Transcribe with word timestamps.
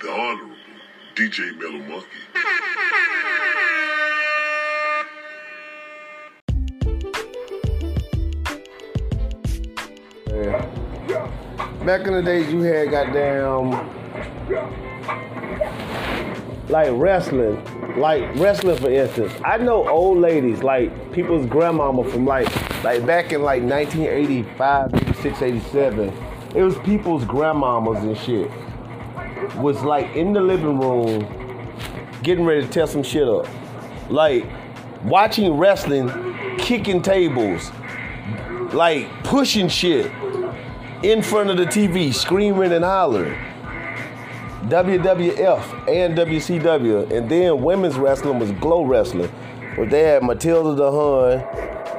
the 0.00 0.10
Honorable 0.10 0.56
DJ 1.14 1.56
Mellow 1.58 1.78
Monkey. 1.88 2.08
Back 11.84 12.06
in 12.06 12.14
the 12.14 12.22
days, 12.22 12.52
you 12.52 12.60
had 12.62 12.90
goddamn 12.90 13.70
like 16.68 16.90
wrestling, 16.92 17.62
like 17.98 18.34
wrestling 18.36 18.78
for 18.78 18.90
instance. 18.90 19.32
I 19.44 19.58
know 19.58 19.88
old 19.88 20.18
ladies, 20.18 20.62
like 20.62 21.12
people's 21.12 21.46
grandmama 21.46 22.04
from 22.10 22.24
like 22.24 22.48
like 22.82 23.04
back 23.06 23.32
in 23.32 23.42
like 23.42 23.62
1985, 23.62 24.94
86, 24.94 25.42
87. 25.42 26.12
It 26.54 26.62
was 26.62 26.78
people's 26.78 27.24
grandmamas 27.24 27.98
and 28.02 28.16
shit 28.16 28.50
was 29.56 29.82
like 29.82 30.14
in 30.14 30.32
the 30.32 30.40
living 30.40 30.78
room 30.78 31.26
getting 32.22 32.44
ready 32.44 32.62
to 32.62 32.68
tear 32.68 32.86
some 32.86 33.02
shit 33.02 33.28
up. 33.28 33.46
Like 34.08 34.46
watching 35.04 35.52
wrestling, 35.56 36.10
kicking 36.58 37.02
tables, 37.02 37.70
like 38.72 39.08
pushing 39.24 39.68
shit 39.68 40.10
in 41.02 41.22
front 41.22 41.50
of 41.50 41.56
the 41.56 41.66
TV, 41.66 42.12
screaming 42.12 42.72
and 42.72 42.84
hollering. 42.84 43.38
WWF 44.64 45.88
and 45.88 46.16
WCW, 46.16 47.10
and 47.10 47.28
then 47.30 47.62
women's 47.62 47.96
wrestling 47.96 48.38
was 48.38 48.50
Glow 48.52 48.82
Wrestling, 48.84 49.28
where 49.76 49.86
they 49.86 50.00
had 50.04 50.22
Matilda 50.22 50.74
the 50.74 50.90
Hun 50.90 51.40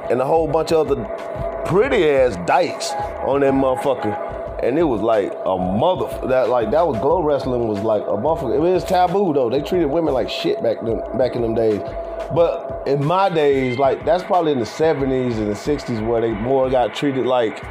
and 0.09 0.19
a 0.19 0.25
whole 0.25 0.47
bunch 0.47 0.71
of 0.71 0.89
other 0.89 1.63
pretty 1.65 2.09
ass 2.09 2.35
dykes 2.47 2.91
on 3.27 3.41
that 3.41 3.53
motherfucker 3.53 4.24
and 4.65 4.79
it 4.79 4.83
was 4.83 5.01
like 5.01 5.31
a 5.45 5.57
mother 5.57 6.07
that 6.27 6.49
like 6.49 6.71
that 6.71 6.85
was 6.85 6.99
glow 6.99 7.21
wrestling 7.21 7.67
was 7.67 7.79
like 7.81 8.01
a 8.03 8.17
motherfucker. 8.17 8.55
It 8.55 8.59
was 8.59 8.83
taboo 8.83 9.33
though. 9.33 9.49
They 9.49 9.61
treated 9.61 9.85
women 9.85 10.13
like 10.13 10.29
shit 10.29 10.61
back 10.63 10.77
then 10.83 11.01
back 11.17 11.35
in 11.35 11.41
them 11.41 11.53
days. 11.53 11.79
But 12.33 12.83
in 12.87 13.05
my 13.05 13.29
days, 13.29 13.77
like 13.77 14.03
that's 14.05 14.23
probably 14.23 14.51
in 14.51 14.59
the 14.59 14.65
seventies 14.65 15.37
and 15.37 15.49
the 15.49 15.55
sixties 15.55 15.99
where 15.99 16.21
they 16.21 16.31
more 16.31 16.69
got 16.69 16.95
treated 16.95 17.25
like 17.27 17.63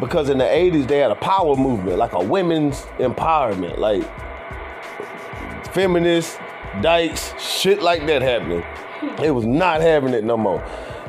because 0.00 0.28
in 0.28 0.38
the 0.38 0.50
eighties 0.50 0.86
they 0.86 0.98
had 0.98 1.12
a 1.12 1.16
power 1.16 1.54
movement, 1.54 1.98
like 1.98 2.12
a 2.12 2.24
women's 2.24 2.82
empowerment, 2.98 3.78
like 3.78 4.02
feminists, 5.72 6.38
dykes, 6.82 7.32
shit 7.40 7.80
like 7.80 8.04
that 8.06 8.22
happening. 8.22 8.64
It 9.22 9.30
was 9.30 9.46
not 9.46 9.80
having 9.80 10.12
it 10.12 10.24
no 10.24 10.36
more 10.36 10.64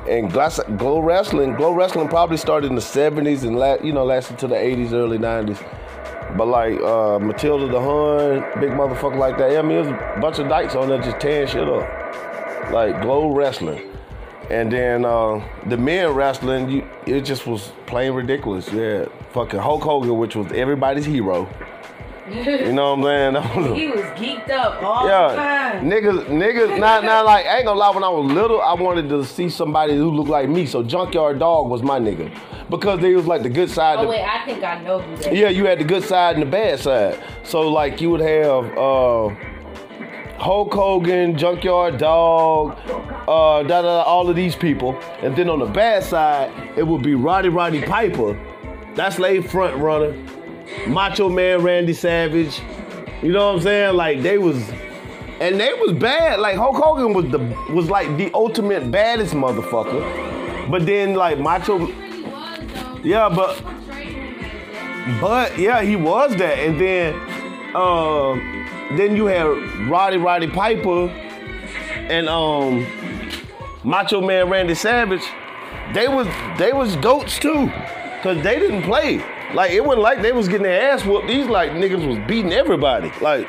and 0.07 0.31
glow 0.77 0.99
wrestling, 0.99 1.55
glow 1.55 1.73
wrestling 1.73 2.07
probably 2.07 2.37
started 2.37 2.67
in 2.67 2.75
the 2.75 2.81
70s 2.81 3.43
and 3.43 3.57
la- 3.57 3.81
you 3.81 3.91
know 3.91 4.05
lasted 4.05 4.37
to 4.39 4.47
the 4.47 4.55
80s, 4.55 4.93
early 4.93 5.17
90s. 5.17 5.57
But 6.37 6.47
like 6.47 6.79
uh, 6.81 7.19
Matilda 7.19 7.67
the 7.67 7.79
Hun, 7.79 8.61
big 8.61 8.71
motherfucker 8.71 9.17
like 9.17 9.37
that. 9.37 9.51
Yeah, 9.51 9.59
I 9.59 9.61
mean, 9.61 9.83
there's 9.83 9.87
a 9.87 10.19
bunch 10.19 10.39
of 10.39 10.49
dykes 10.49 10.75
on 10.75 10.89
there 10.89 11.01
just 11.01 11.19
tearing 11.19 11.47
shit 11.47 11.67
up. 11.67 12.71
Like 12.71 13.01
glow 13.01 13.33
wrestling. 13.33 13.81
And 14.49 14.71
then 14.71 15.05
uh, 15.05 15.43
the 15.65 15.77
men 15.77 16.11
wrestling, 16.11 16.69
you, 16.69 16.87
it 17.07 17.21
just 17.21 17.47
was 17.47 17.71
plain 17.87 18.13
ridiculous. 18.13 18.71
Yeah, 18.71 19.05
fucking 19.31 19.59
Hulk 19.59 19.81
Hogan, 19.81 20.17
which 20.17 20.35
was 20.35 20.51
everybody's 20.51 21.05
hero. 21.05 21.49
You 22.27 22.71
know 22.71 22.95
what 22.95 23.07
I'm 23.07 23.43
saying? 23.53 23.75
he 23.75 23.87
was 23.87 24.01
geeked 24.17 24.49
up 24.49 24.81
all 24.81 25.07
yeah, 25.07 25.29
the 25.29 25.35
time. 25.35 25.89
Niggas, 25.89 26.25
niggas, 26.25 26.79
not, 26.79 27.03
not 27.03 27.23
like, 27.25 27.45
I 27.45 27.57
ain't 27.57 27.65
gonna 27.65 27.79
lie, 27.79 27.91
when 27.91 28.03
I 28.03 28.09
was 28.09 28.31
little, 28.31 28.61
I 28.61 28.73
wanted 28.73 29.09
to 29.09 29.23
see 29.23 29.47
somebody 29.47 29.95
who 29.95 30.09
looked 30.09 30.29
like 30.29 30.49
me. 30.49 30.65
So 30.65 30.81
Junkyard 30.81 31.37
Dog 31.37 31.69
was 31.69 31.83
my 31.83 31.99
nigga. 31.99 32.35
Because 32.67 32.99
they 32.99 33.13
was 33.13 33.27
like 33.27 33.43
the 33.43 33.49
good 33.49 33.69
side. 33.69 33.99
Oh, 33.99 34.07
wait, 34.07 34.23
I 34.23 34.43
think 34.43 34.63
I 34.63 34.81
know 34.81 34.99
who 34.99 35.15
that 35.17 35.35
Yeah, 35.35 35.49
you 35.49 35.65
had 35.65 35.79
the 35.79 35.83
good 35.83 36.03
side 36.03 36.35
and 36.35 36.41
the 36.41 36.49
bad 36.49 36.79
side. 36.79 37.23
So, 37.43 37.69
like, 37.69 38.01
you 38.01 38.09
would 38.09 38.21
have, 38.21 38.75
uh, 38.75 39.29
Hulk 40.39 40.73
Hogan, 40.73 41.37
Junkyard 41.37 41.99
Dog, 41.99 42.77
uh, 43.27 43.63
da, 43.63 43.81
da, 43.83 44.01
all 44.01 44.27
of 44.29 44.35
these 44.35 44.55
people. 44.55 44.99
And 45.21 45.35
then 45.35 45.47
on 45.47 45.59
the 45.59 45.65
bad 45.65 46.03
side, 46.03 46.51
it 46.75 46.83
would 46.83 47.03
be 47.03 47.13
Roddy 47.13 47.49
Roddy 47.49 47.83
Piper. 47.83 48.37
That's 48.95 49.19
late 49.19 49.49
front 49.49 49.77
runner. 49.77 50.13
Macho 50.87 51.29
Man 51.29 51.61
Randy 51.61 51.93
Savage. 51.93 52.59
You 53.21 53.31
know 53.31 53.47
what 53.47 53.57
I'm 53.57 53.61
saying? 53.61 53.95
Like 53.95 54.21
they 54.21 54.37
was 54.37 54.69
and 55.39 55.59
they 55.59 55.73
was 55.73 55.93
bad. 55.93 56.39
Like 56.39 56.55
Hulk 56.55 56.75
Hogan 56.75 57.13
was 57.13 57.29
the 57.31 57.39
was 57.73 57.89
like 57.89 58.15
the 58.17 58.31
ultimate 58.33 58.91
baddest 58.91 59.33
motherfucker. 59.33 60.69
But 60.69 60.85
then 60.85 61.15
like 61.15 61.39
Macho 61.39 61.87
Yeah, 63.03 63.29
but 63.29 63.61
but 65.21 65.57
yeah, 65.57 65.81
he 65.81 65.95
was 65.95 66.35
that. 66.37 66.59
And 66.59 66.79
then 66.79 67.13
uh, 67.75 68.35
then 68.95 69.15
you 69.15 69.25
had 69.25 69.45
Roddy 69.89 70.17
Roddy 70.17 70.47
Piper 70.47 71.07
and 72.09 72.29
um 72.29 72.85
Macho 73.83 74.21
Man 74.21 74.49
Randy 74.49 74.75
Savage. 74.75 75.23
They 75.93 76.07
was 76.07 76.27
they 76.57 76.73
was 76.73 76.95
goats 76.97 77.37
too. 77.39 77.71
Cause 78.23 78.41
they 78.41 78.57
didn't 78.57 78.81
play. 78.81 79.23
Like 79.55 79.71
it 79.71 79.85
wasn't 79.85 80.03
like 80.03 80.21
they 80.21 80.33
was 80.33 80.49
getting 80.49 80.63
their 80.63 80.91
ass 80.91 81.05
whooped. 81.05 81.29
These 81.29 81.47
like 81.47 81.71
niggas 81.71 82.05
was 82.05 82.17
beating 82.27 82.51
everybody. 82.51 83.09
Like 83.21 83.47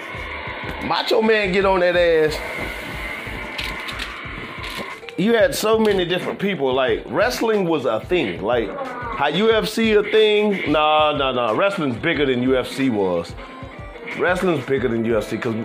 Macho 0.84 1.20
Man 1.20 1.50
get 1.50 1.64
on 1.64 1.80
that 1.80 1.96
ass. 1.96 2.38
You 5.18 5.34
had 5.34 5.52
so 5.52 5.80
many 5.80 6.04
different 6.04 6.38
people. 6.38 6.72
Like 6.72 7.02
wrestling 7.06 7.66
was 7.66 7.86
a 7.86 7.98
thing. 8.06 8.40
Like 8.40 8.68
how 8.68 9.32
UFC 9.32 9.98
a 9.98 10.08
thing? 10.08 10.70
Nah, 10.70 11.16
nah, 11.16 11.32
nah. 11.32 11.50
Wrestling's 11.50 11.96
bigger 11.96 12.24
than 12.24 12.44
UFC 12.44 12.88
was. 12.88 13.34
Wrestling's 14.16 14.64
bigger 14.64 14.86
than 14.86 15.02
UFC. 15.02 15.42
Cause 15.42 15.56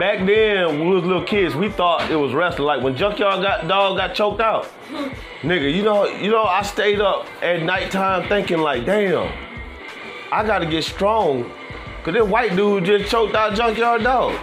back 0.00 0.24
then 0.24 0.78
when 0.78 0.88
we 0.88 0.94
was 0.94 1.04
little 1.04 1.26
kids, 1.26 1.54
we 1.54 1.68
thought 1.68 2.10
it 2.10 2.16
was 2.16 2.32
wrestling. 2.32 2.66
Like 2.66 2.82
when 2.82 2.96
Junkyard 2.96 3.42
got 3.42 3.68
dog 3.68 3.98
got 3.98 4.14
choked 4.14 4.40
out. 4.40 4.66
Nigga, 5.42 5.74
you 5.74 5.82
know, 5.82 6.06
you 6.06 6.30
know, 6.30 6.44
I 6.44 6.62
stayed 6.62 7.02
up 7.02 7.26
at 7.42 7.62
nighttime 7.62 8.28
thinking 8.30 8.58
like, 8.58 8.86
damn. 8.86 9.49
I 10.32 10.44
gotta 10.44 10.66
get 10.66 10.84
strong. 10.84 11.50
Cause 12.02 12.14
this 12.14 12.26
white 12.26 12.56
dude 12.56 12.84
just 12.84 13.10
choked 13.10 13.34
out 13.34 13.54
junkyard 13.54 14.02
dog. 14.02 14.34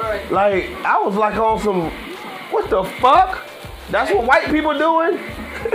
Right. 0.00 0.30
Like, 0.30 0.70
I 0.84 1.00
was 1.00 1.16
like 1.16 1.34
on 1.34 1.58
some, 1.58 1.90
what 2.50 2.70
the 2.70 2.84
fuck? 2.84 3.44
That's 3.90 4.12
what 4.12 4.24
white 4.24 4.46
people 4.46 4.78
doing? 4.78 5.18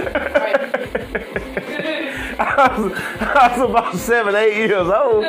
I, 2.39 2.75
was, 2.77 2.93
I 3.19 3.57
was 3.57 3.69
about 3.69 3.95
seven, 3.95 4.35
eight 4.35 4.55
years 4.55 4.87
old. 4.87 5.25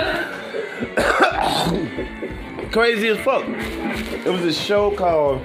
crazy 2.75 3.09
as 3.09 3.19
fuck. 3.19 3.45
It 3.47 4.27
was 4.27 4.45
a 4.45 4.53
show 4.53 4.91
called 4.91 5.41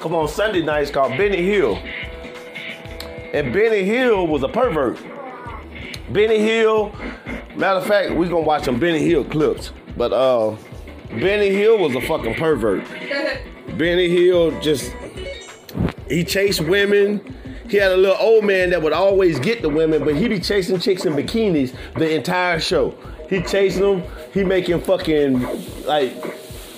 come 0.00 0.14
on 0.14 0.28
Sunday 0.28 0.62
nights 0.62 0.90
called 0.90 1.16
Benny 1.16 1.42
Hill. 1.42 1.76
And 3.32 3.52
Benny 3.52 3.82
Hill 3.82 4.26
was 4.26 4.42
a 4.42 4.48
pervert. 4.48 4.98
Benny 6.10 6.38
Hill, 6.38 6.94
matter 7.56 7.78
of 7.78 7.86
fact, 7.86 8.14
we 8.14 8.28
gonna 8.28 8.40
watch 8.40 8.64
some 8.64 8.78
Benny 8.78 9.06
Hill 9.08 9.24
clips. 9.24 9.72
But 9.96 10.12
uh 10.12 10.56
Benny 11.08 11.50
Hill 11.50 11.78
was 11.78 11.94
a 11.94 12.00
fucking 12.00 12.34
pervert. 12.34 12.84
Benny 13.76 14.08
Hill 14.08 14.58
just 14.60 14.92
he 16.08 16.24
chased 16.24 16.60
women. 16.60 17.34
He 17.68 17.78
had 17.78 17.90
a 17.90 17.96
little 17.96 18.16
old 18.20 18.44
man 18.44 18.70
that 18.70 18.80
would 18.80 18.92
always 18.92 19.40
get 19.40 19.60
the 19.60 19.68
women, 19.68 20.04
but 20.04 20.14
he 20.14 20.28
be 20.28 20.38
chasing 20.38 20.78
chicks 20.78 21.04
in 21.04 21.14
bikinis 21.14 21.74
the 21.94 22.14
entire 22.14 22.60
show. 22.60 22.94
He 23.28 23.42
chasing 23.42 23.82
them. 23.82 24.02
He 24.32 24.44
making 24.44 24.80
fucking 24.82 25.40
like 25.84 26.14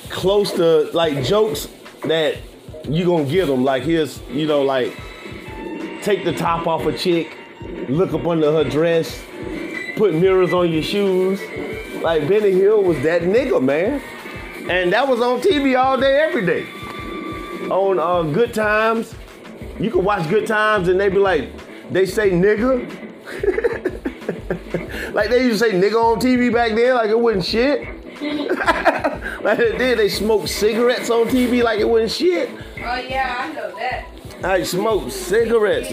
close 0.08 0.52
to 0.52 0.90
like 0.92 1.22
jokes 1.24 1.68
that 2.04 2.38
you 2.88 3.04
gonna 3.04 3.24
get 3.24 3.46
them. 3.46 3.64
Like 3.64 3.82
his, 3.82 4.20
you 4.30 4.46
know, 4.46 4.62
like 4.62 4.96
take 6.02 6.24
the 6.24 6.32
top 6.32 6.66
off 6.66 6.86
a 6.86 6.96
chick, 6.96 7.36
look 7.88 8.12
up 8.12 8.26
under 8.26 8.52
her 8.52 8.64
dress, 8.64 9.24
put 9.96 10.14
mirrors 10.14 10.52
on 10.52 10.70
your 10.70 10.82
shoes. 10.82 11.40
Like 12.02 12.28
Benny 12.28 12.52
Hill 12.52 12.82
was 12.82 13.00
that 13.02 13.22
nigga, 13.22 13.62
man. 13.62 14.02
And 14.70 14.92
that 14.92 15.08
was 15.08 15.20
on 15.20 15.40
TV 15.40 15.78
all 15.78 15.98
day, 15.98 16.20
every 16.20 16.44
day. 16.44 16.66
On 17.70 17.98
uh, 17.98 18.22
Good 18.32 18.54
Times, 18.54 19.14
you 19.80 19.90
could 19.90 20.04
watch 20.04 20.28
Good 20.28 20.46
Times 20.46 20.88
and 20.88 21.00
they'd 21.00 21.08
be 21.08 21.18
like, 21.18 21.50
they 21.90 22.06
say 22.06 22.30
nigga. 22.30 22.86
like 25.14 25.30
they 25.30 25.44
used 25.44 25.62
to 25.62 25.70
say 25.70 25.74
nigga 25.74 25.94
on 25.94 26.20
TV 26.20 26.52
back 26.52 26.74
then, 26.74 26.94
like 26.94 27.10
it 27.10 27.18
wasn't 27.18 27.44
shit. 27.44 27.88
like 29.42 29.58
then 29.58 29.96
they 29.96 30.08
smoked 30.08 30.48
cigarettes 30.48 31.08
on 31.08 31.26
TV 31.28 31.62
like 31.62 31.78
it 31.80 31.88
wasn't 31.88 32.10
shit. 32.10 32.50
Oh 32.78 32.96
yeah, 32.96 33.36
I 33.38 33.52
know 33.52 33.74
that. 33.76 34.07
I 34.42 34.62
smoked 34.62 35.12
cigarettes. 35.12 35.92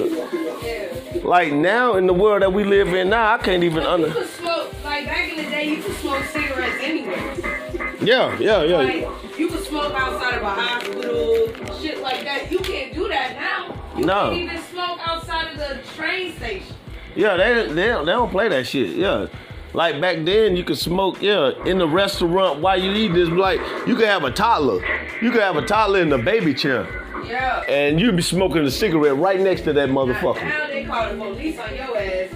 Like 1.24 1.54
now 1.54 1.96
in 1.96 2.06
the 2.06 2.14
world 2.14 2.42
that 2.42 2.54
we 2.54 2.64
live 2.64 2.94
in 2.94 3.10
now, 3.10 3.34
I 3.34 3.38
can't 3.40 3.64
even 3.64 3.84
under. 3.84 4.08
You 4.08 4.14
could 4.14 4.28
smoke 4.28 4.84
like 4.84 5.06
back 5.06 5.30
in 5.30 5.38
the 5.44 5.50
day. 5.50 5.70
You 5.70 5.82
could 5.82 5.96
smoke 5.96 6.24
cigarettes 6.26 6.78
anyway. 6.82 7.96
Yeah, 8.02 8.38
yeah, 8.40 8.64
yeah. 8.64 8.78
Like, 8.78 9.38
you 9.38 9.48
could 9.48 9.64
smoke 9.64 9.94
outside 9.96 10.36
of 10.36 10.44
a 10.44 10.50
hospital, 10.50 11.78
shit 11.80 12.02
like 12.02 12.24
that. 12.24 12.52
You 12.52 12.60
can't 12.60 12.94
do 12.94 13.08
that 13.08 13.36
now. 13.36 13.76
You 13.98 14.06
no. 14.06 14.30
can't 14.30 14.42
even 14.42 14.62
smoke 14.64 15.00
outside 15.08 15.54
of 15.54 15.58
the 15.58 15.80
train 15.96 16.36
station. 16.36 16.76
Yeah, 17.16 17.38
they 17.38 17.74
they 17.74 17.88
don't, 17.88 18.06
they 18.06 18.12
don't 18.12 18.30
play 18.30 18.50
that 18.50 18.68
shit. 18.68 18.96
Yeah. 18.96 19.28
Like 19.74 20.00
back 20.00 20.24
then, 20.24 20.56
you 20.56 20.64
could 20.64 20.78
smoke, 20.78 21.22
yeah, 21.22 21.52
in 21.66 21.80
the 21.80 21.88
restaurant 21.88 22.62
while 22.62 22.82
you 22.82 22.92
eat 22.92 23.14
this. 23.14 23.28
Like 23.28 23.60
you 23.88 23.96
could 23.96 24.08
have 24.08 24.24
a 24.24 24.32
toddler, 24.32 24.82
you 25.22 25.32
could 25.32 25.42
have 25.42 25.58
a 25.58 25.66
toddler 25.66 26.00
in 26.00 26.10
the 26.10 26.18
baby 26.18 26.54
chair, 26.54 27.05
yeah, 27.28 27.64
and 27.68 28.00
you'd 28.00 28.16
be 28.16 28.22
smoking 28.22 28.64
a 28.64 28.72
cigarette 28.72 29.18
right 29.18 29.40
next 29.40 29.62
to 29.62 29.74
that 29.74 29.90
motherfucker. 29.90 30.44
Now 30.44 30.68
they 30.68 30.86
call 30.86 31.10
the 31.10 31.18
police 31.18 31.60
on 31.60 31.76
your 31.76 31.98
ass. 31.98 32.30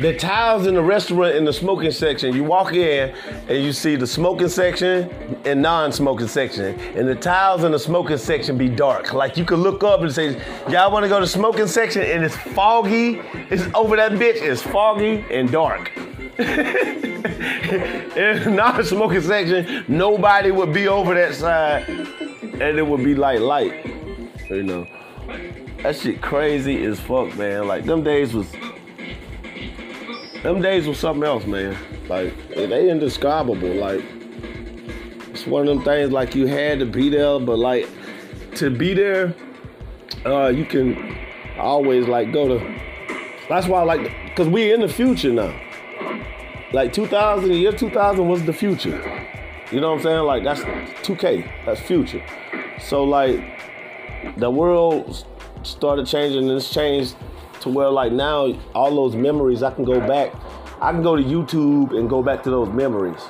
The 0.00 0.16
tiles 0.18 0.66
in 0.66 0.74
the 0.74 0.82
restaurant 0.82 1.36
in 1.36 1.44
the 1.44 1.52
smoking 1.52 1.90
section, 1.90 2.34
you 2.34 2.42
walk 2.42 2.72
in 2.72 3.14
and 3.48 3.62
you 3.62 3.72
see 3.72 3.94
the 3.94 4.06
smoking 4.06 4.48
section 4.48 5.10
and 5.44 5.60
non-smoking 5.60 6.28
section. 6.28 6.80
And 6.96 7.06
the 7.06 7.14
tiles 7.14 7.62
in 7.62 7.72
the 7.72 7.78
smoking 7.78 8.16
section 8.16 8.56
be 8.56 8.70
dark. 8.70 9.12
Like 9.12 9.36
you 9.36 9.44
could 9.44 9.58
look 9.58 9.84
up 9.84 10.00
and 10.00 10.10
say, 10.10 10.40
y'all 10.70 10.90
wanna 10.90 11.08
go 11.08 11.20
to 11.20 11.26
smoking 11.26 11.66
section 11.66 12.00
and 12.00 12.24
it's 12.24 12.36
foggy. 12.36 13.20
It's 13.50 13.64
over 13.74 13.96
that 13.96 14.12
bitch, 14.12 14.40
it's 14.40 14.62
foggy 14.62 15.22
and 15.30 15.50
dark. 15.50 15.92
in 16.38 18.56
non-smoking 18.56 19.20
section, 19.20 19.84
nobody 19.86 20.50
would 20.50 20.72
be 20.72 20.88
over 20.88 21.12
that 21.12 21.34
side 21.34 21.84
and 22.60 22.78
it 22.78 22.86
would 22.86 23.04
be 23.04 23.14
like 23.14 23.40
light. 23.40 23.84
You 24.48 24.62
know. 24.62 24.86
That 25.82 25.96
shit 25.96 26.22
crazy 26.22 26.84
as 26.84 26.98
fuck, 26.98 27.36
man. 27.36 27.68
Like 27.68 27.84
them 27.84 28.02
days 28.02 28.34
was 28.34 28.50
them 30.42 30.62
days 30.62 30.86
was 30.86 30.98
something 30.98 31.24
else, 31.24 31.44
man. 31.46 31.76
Like 32.08 32.34
they 32.48 32.90
indescribable. 32.90 33.74
Like 33.74 34.04
it's 35.30 35.46
one 35.46 35.62
of 35.62 35.68
them 35.68 35.84
things 35.84 36.10
like 36.10 36.34
you 36.34 36.46
had 36.46 36.78
to 36.78 36.86
be 36.86 37.08
there, 37.08 37.38
but 37.40 37.58
like 37.58 37.88
to 38.56 38.70
be 38.70 38.94
there, 38.94 39.34
uh, 40.24 40.48
you 40.48 40.64
can 40.64 41.16
always 41.58 42.06
like 42.06 42.32
go 42.32 42.48
to. 42.48 42.80
That's 43.48 43.66
why 43.66 43.80
I 43.80 43.84
like, 43.84 44.34
cause 44.34 44.48
we 44.48 44.72
in 44.72 44.80
the 44.80 44.88
future 44.88 45.32
now. 45.32 45.54
Like 46.72 46.92
2000, 46.92 47.48
the 47.48 47.56
year 47.56 47.72
2000 47.72 48.26
was 48.26 48.44
the 48.44 48.52
future. 48.52 48.98
You 49.70 49.80
know 49.80 49.90
what 49.90 49.98
I'm 49.98 50.02
saying? 50.02 50.24
Like 50.24 50.44
that's 50.44 50.62
2K. 51.06 51.48
That's 51.64 51.80
future. 51.80 52.22
So 52.80 53.04
like 53.04 53.40
the 54.36 54.50
world 54.50 55.24
started 55.62 56.06
changing 56.06 56.48
and 56.48 56.52
it's 56.52 56.72
changed 56.72 57.16
to 57.60 57.68
where 57.68 57.90
like 57.90 58.12
now 58.12 58.52
all 58.74 58.94
those 58.94 59.16
memories 59.16 59.62
I 59.62 59.72
can 59.72 59.84
go 59.84 60.00
back. 60.00 60.32
I 60.80 60.92
can 60.92 61.02
go 61.02 61.16
to 61.16 61.22
YouTube 61.22 61.98
and 61.98 62.08
go 62.08 62.22
back 62.22 62.42
to 62.42 62.50
those 62.50 62.68
memories. 62.68 63.20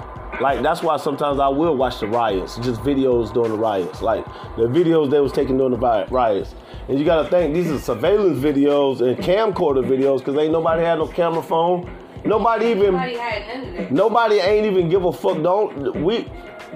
Like 0.41 0.63
that's 0.63 0.83
why 0.83 0.97
sometimes 0.97 1.39
I 1.39 1.49
will 1.49 1.77
watch 1.77 2.01
the 2.01 2.07
riots, 2.07 2.57
just 2.57 2.81
videos 2.83 3.33
during 3.33 3.53
the 3.53 3.59
riots, 3.59 4.03
like 4.03 4.25
the 4.57 4.65
videos 4.65 5.11
they 5.11 5.21
was 5.21 5.33
taking 5.33 5.57
during 5.57 5.79
the 5.79 6.07
riots. 6.11 6.55
And 6.89 6.99
you 6.99 7.05
gotta 7.05 7.29
think 7.29 7.55
these 7.55 7.71
are 7.71 7.79
surveillance 7.79 8.39
videos 8.39 9.01
and 9.01 9.17
camcorder 9.17 9.85
videos 9.85 10.19
because 10.19 10.37
ain't 10.37 10.53
nobody 10.53 10.83
had 10.83 10.99
no 10.99 11.07
camera 11.07 11.43
phone. 11.43 11.91
Nobody 12.25 12.67
even 12.67 12.93
nobody, 12.93 13.89
nobody 13.91 14.35
ain't 14.37 14.67
even 14.67 14.89
give 14.89 15.05
a 15.05 15.13
fuck. 15.13 15.41
Don't 15.43 16.03
we? 16.03 16.29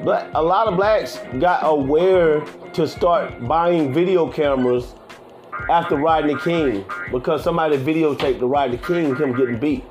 But 0.04 0.31
a 0.34 0.42
lot 0.42 0.69
of 0.69 0.76
blacks 0.76 1.19
got 1.38 1.60
aware 1.62 2.40
to 2.72 2.88
start 2.88 3.46
buying 3.46 3.92
video 3.92 4.31
cameras 4.31 4.94
after 5.69 5.96
Rodney 5.96 6.37
King 6.38 6.84
because 7.12 7.44
somebody 7.44 7.76
videotaped 7.76 8.40
the 8.40 8.46
Rodney 8.46 8.78
King 8.78 9.14
him 9.16 9.37
getting 9.37 9.58
beat. 9.58 9.84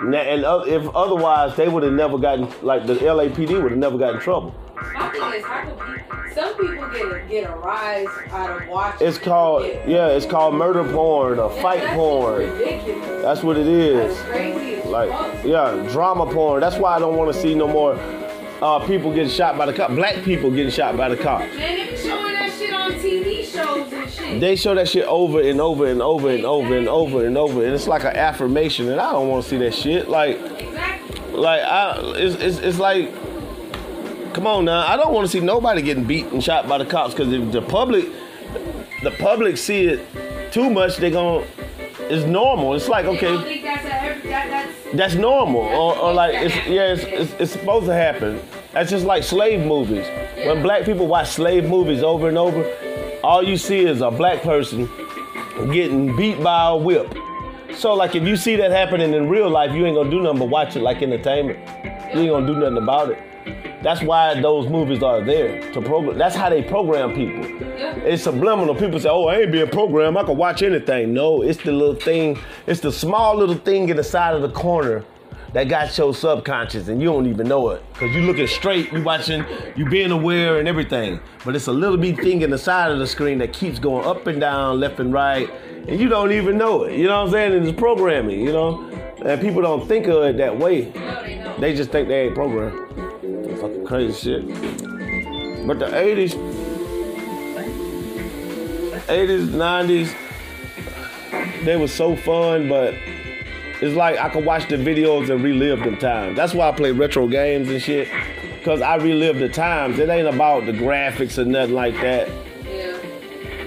And 0.00 0.14
if 0.14 0.94
otherwise, 0.94 1.56
they 1.56 1.68
would 1.68 1.82
have 1.82 1.92
never 1.92 2.18
gotten 2.18 2.48
like 2.62 2.86
the 2.86 2.94
LAPD 2.94 3.62
would 3.62 3.72
have 3.72 3.78
never 3.78 3.98
gotten 3.98 4.16
in 4.16 4.22
trouble. 4.22 4.54
My 4.94 5.08
thing 5.10 5.22
is, 5.34 5.44
how 5.44 5.62
can 5.62 6.34
some 6.34 6.54
people 6.56 6.88
get 6.88 7.12
a, 7.12 7.26
get 7.28 7.50
a 7.50 7.54
rise 7.56 8.08
out 8.30 8.62
of 8.62 8.68
watching? 8.68 9.06
It's 9.06 9.18
called 9.18 9.64
yeah, 9.86 10.08
it's 10.08 10.26
called 10.26 10.54
murder 10.54 10.84
porn 10.92 11.38
or 11.38 11.50
fight 11.60 11.80
that's 11.80 11.94
porn. 11.94 12.50
Ridiculous. 12.50 13.22
That's 13.22 13.42
what 13.42 13.56
it 13.56 13.68
is. 13.68 14.16
That's 14.16 14.28
crazy. 14.28 14.88
Like 14.88 15.44
yeah, 15.44 15.88
drama 15.92 16.26
porn. 16.32 16.60
That's 16.60 16.76
why 16.76 16.96
I 16.96 16.98
don't 16.98 17.16
want 17.16 17.32
to 17.32 17.40
see 17.40 17.54
no 17.54 17.68
more 17.68 17.94
uh, 18.62 18.86
people 18.86 19.12
getting 19.12 19.28
shot 19.28 19.58
by 19.58 19.66
the 19.66 19.72
cop. 19.72 19.90
Black 19.90 20.22
people 20.22 20.50
getting 20.50 20.70
shot 20.70 20.96
by 20.96 21.08
the 21.08 21.16
cops. 21.16 21.44
Man, 21.56 21.76
they 21.76 21.96
showing 21.96 22.32
that 22.34 22.52
shit 22.52 22.72
on 22.72 22.92
TV 22.92 23.44
shows 23.44 23.92
and 23.92 24.10
shit. 24.10 24.40
They 24.40 24.54
show 24.54 24.74
that 24.76 24.88
shit 24.88 25.04
over 25.06 25.40
and 25.40 25.60
over 25.60 25.86
and 25.88 26.00
over 26.00 26.30
and 26.30 26.46
over 26.46 26.76
and 26.76 26.88
over 26.88 27.26
and 27.26 27.36
over, 27.36 27.64
and 27.64 27.74
it's 27.74 27.88
like 27.88 28.04
an 28.04 28.16
affirmation, 28.16 28.88
and 28.88 29.00
I 29.00 29.12
don't 29.12 29.28
want 29.28 29.42
to 29.42 29.50
see 29.50 29.58
that 29.58 29.74
shit. 29.74 30.08
Like, 30.08 30.40
like 31.32 31.60
I, 31.60 31.98
it's, 32.16 32.36
it's, 32.36 32.58
it's 32.58 32.78
like, 32.78 33.12
come 34.32 34.46
on 34.46 34.64
now, 34.64 34.86
I 34.86 34.96
don't 34.96 35.12
want 35.12 35.26
to 35.26 35.32
see 35.32 35.40
nobody 35.40 35.82
getting 35.82 36.04
beat 36.04 36.26
and 36.26 36.42
shot 36.42 36.68
by 36.68 36.78
the 36.78 36.86
cops 36.86 37.14
because 37.14 37.32
if 37.32 37.50
the 37.50 37.62
public, 37.62 38.06
the 39.02 39.10
public 39.10 39.56
see 39.56 39.86
it 39.86 40.52
too 40.52 40.70
much, 40.70 40.98
they 40.98 41.10
gonna, 41.10 41.44
it's 42.02 42.24
normal. 42.26 42.74
It's 42.74 42.88
like 42.88 43.06
okay, 43.06 43.61
that's 44.94 45.14
normal, 45.14 45.62
or, 45.62 45.96
or 45.96 46.12
like 46.12 46.34
it's 46.34 46.54
yeah, 46.66 46.92
it's, 46.92 47.04
it's, 47.04 47.40
it's 47.40 47.52
supposed 47.52 47.86
to 47.86 47.94
happen. 47.94 48.40
That's 48.72 48.90
just 48.90 49.04
like 49.04 49.22
slave 49.22 49.66
movies. 49.66 50.06
When 50.46 50.62
black 50.62 50.84
people 50.84 51.06
watch 51.06 51.28
slave 51.28 51.68
movies 51.68 52.02
over 52.02 52.28
and 52.28 52.38
over, 52.38 52.64
all 53.22 53.42
you 53.42 53.56
see 53.56 53.80
is 53.80 54.00
a 54.00 54.10
black 54.10 54.42
person 54.42 54.88
getting 55.72 56.16
beat 56.16 56.42
by 56.42 56.68
a 56.68 56.76
whip. 56.76 57.14
So 57.74 57.94
like 57.94 58.14
if 58.14 58.24
you 58.24 58.36
see 58.36 58.56
that 58.56 58.70
happening 58.70 59.14
in 59.14 59.28
real 59.28 59.48
life, 59.48 59.72
you 59.74 59.86
ain't 59.86 59.96
gonna 59.96 60.10
do 60.10 60.22
nothing 60.22 60.38
but 60.38 60.48
watch 60.48 60.76
it 60.76 60.80
like 60.80 61.02
entertainment. 61.02 61.58
You 62.14 62.20
ain't 62.20 62.30
gonna 62.30 62.46
do 62.46 62.56
nothing 62.56 62.78
about 62.78 63.10
it. 63.10 63.82
That's 63.82 64.02
why 64.02 64.40
those 64.40 64.68
movies 64.68 65.02
are 65.02 65.22
there 65.22 65.72
to 65.72 65.82
program. 65.82 66.16
That's 66.16 66.36
how 66.36 66.50
they 66.50 66.62
program 66.62 67.14
people. 67.14 67.42
It's 68.04 68.24
subliminal. 68.24 68.74
People 68.74 68.98
say, 69.00 69.08
"Oh, 69.08 69.26
I 69.26 69.40
ain't 69.40 69.52
being 69.52 69.68
programmed. 69.68 70.16
I 70.16 70.24
can 70.24 70.36
watch 70.36 70.62
anything." 70.62 71.14
No, 71.14 71.42
it's 71.42 71.62
the 71.62 71.72
little 71.72 71.94
thing. 71.94 72.38
It's 72.66 72.80
the 72.80 72.92
small 72.92 73.36
little 73.36 73.54
thing 73.54 73.88
in 73.88 73.96
the 73.96 74.04
side 74.04 74.34
of 74.34 74.42
the 74.42 74.50
corner 74.50 75.04
that 75.52 75.68
got 75.68 75.96
your 75.98 76.14
subconscious 76.14 76.88
and 76.88 77.00
you 77.00 77.08
don't 77.08 77.26
even 77.26 77.46
know 77.46 77.70
it. 77.70 77.82
Cause 77.94 78.10
you're 78.12 78.22
looking 78.22 78.46
straight, 78.46 78.90
you're 78.90 79.02
watching, 79.02 79.44
you 79.76 79.84
being 79.84 80.10
aware 80.10 80.58
and 80.58 80.66
everything. 80.66 81.20
But 81.44 81.54
it's 81.54 81.66
a 81.66 81.72
little 81.72 81.98
bit 81.98 82.16
thing 82.16 82.42
in 82.42 82.50
the 82.50 82.58
side 82.58 82.90
of 82.90 82.98
the 82.98 83.06
screen 83.06 83.38
that 83.38 83.52
keeps 83.52 83.78
going 83.78 84.06
up 84.06 84.26
and 84.26 84.40
down, 84.40 84.80
left 84.80 84.98
and 84.98 85.12
right, 85.12 85.50
and 85.86 86.00
you 86.00 86.08
don't 86.08 86.32
even 86.32 86.56
know 86.56 86.84
it. 86.84 86.96
You 86.96 87.06
know 87.06 87.20
what 87.20 87.26
I'm 87.26 87.32
saying? 87.32 87.52
And 87.52 87.68
it's 87.68 87.78
programming, 87.78 88.40
you 88.40 88.52
know? 88.52 88.88
And 89.24 89.40
people 89.40 89.62
don't 89.62 89.86
think 89.86 90.06
of 90.06 90.22
it 90.24 90.38
that 90.38 90.58
way. 90.58 90.90
They 91.58 91.74
just 91.74 91.90
think 91.90 92.08
they 92.08 92.26
ain't 92.26 92.34
programmed. 92.34 92.88
Fucking 93.60 93.86
crazy 93.86 94.12
shit. 94.12 95.66
But 95.66 95.78
the 95.78 95.86
80s, 95.86 96.32
80s, 99.08 99.48
90s, 99.48 100.14
they 101.64 101.76
were 101.76 101.88
so 101.88 102.16
fun, 102.16 102.68
but 102.68 102.94
it's 103.80 103.96
like 103.96 104.18
I 104.18 104.28
can 104.28 104.44
watch 104.44 104.68
the 104.68 104.76
videos 104.76 105.30
and 105.30 105.42
relive 105.42 105.80
them 105.80 105.96
times. 105.96 106.36
That's 106.36 106.54
why 106.54 106.68
I 106.68 106.72
play 106.72 106.92
retro 106.92 107.26
games 107.28 107.68
and 107.68 107.80
shit. 107.82 108.08
Cause 108.64 108.80
I 108.80 108.94
relive 108.96 109.38
the 109.40 109.48
times. 109.48 109.98
It 109.98 110.08
ain't 110.08 110.28
about 110.28 110.66
the 110.66 110.72
graphics 110.72 111.36
or 111.36 111.44
nothing 111.44 111.74
like 111.74 111.94
that. 111.94 112.28
Yeah. 112.64 112.96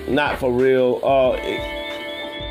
Not 0.08 0.40
for 0.40 0.52
real. 0.52 1.02
Uh, 1.04 1.38
it- 1.42 1.72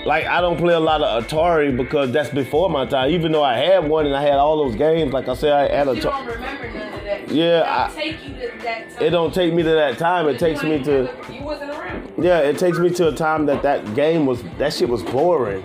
like 0.07 0.27
I 0.27 0.43
don't 0.43 0.59
play 0.59 0.75
a 0.75 0.81
lot 0.81 1.01
of 1.01 1.25
Atari 1.27 1.75
because 1.75 2.13
that's 2.13 2.29
before 2.29 2.69
my 2.69 2.85
time. 2.85 3.09
Even 3.13 3.33
though 3.33 3.43
I 3.43 3.57
had 3.57 3.89
one 3.89 4.05
and 4.05 4.15
I 4.15 4.21
had 4.21 4.35
all 4.35 4.63
those 4.63 4.77
games, 4.77 5.15
like 5.15 5.29
I 5.29 5.35
said, 5.35 5.53
I 5.55 5.75
had 5.75 5.87
You 5.87 5.95
Atari. 5.95 6.03
don't 6.03 6.27
remember 6.27 6.71
none 6.75 6.93
of 6.93 7.05
that. 7.05 7.31
Yeah, 7.31 7.89
It 7.89 7.95
don't 7.95 7.95
take 7.97 8.23
you 8.29 8.35
to 8.35 8.59
that 8.65 8.91
time. 8.91 9.03
It 9.07 9.11
don't 9.11 9.33
take 9.35 9.55
me 9.55 9.63
to 9.63 9.71
that 9.71 9.97
time. 9.97 10.29
It 10.29 10.39
takes 10.39 10.63
me 10.63 10.85
to 10.85 11.11
You 11.33 11.43
wasn't 11.43 11.71
around. 11.71 11.74
Yeah. 12.19 12.39
It 12.41 12.59
takes 12.59 12.79
me 12.79 12.91
to 12.91 13.09
a 13.09 13.15
time 13.15 13.47
that 13.47 13.63
that 13.63 13.95
game 13.95 14.27
was 14.27 14.43
that 14.59 14.73
shit 14.73 14.89
was 14.89 15.03
boring. 15.03 15.65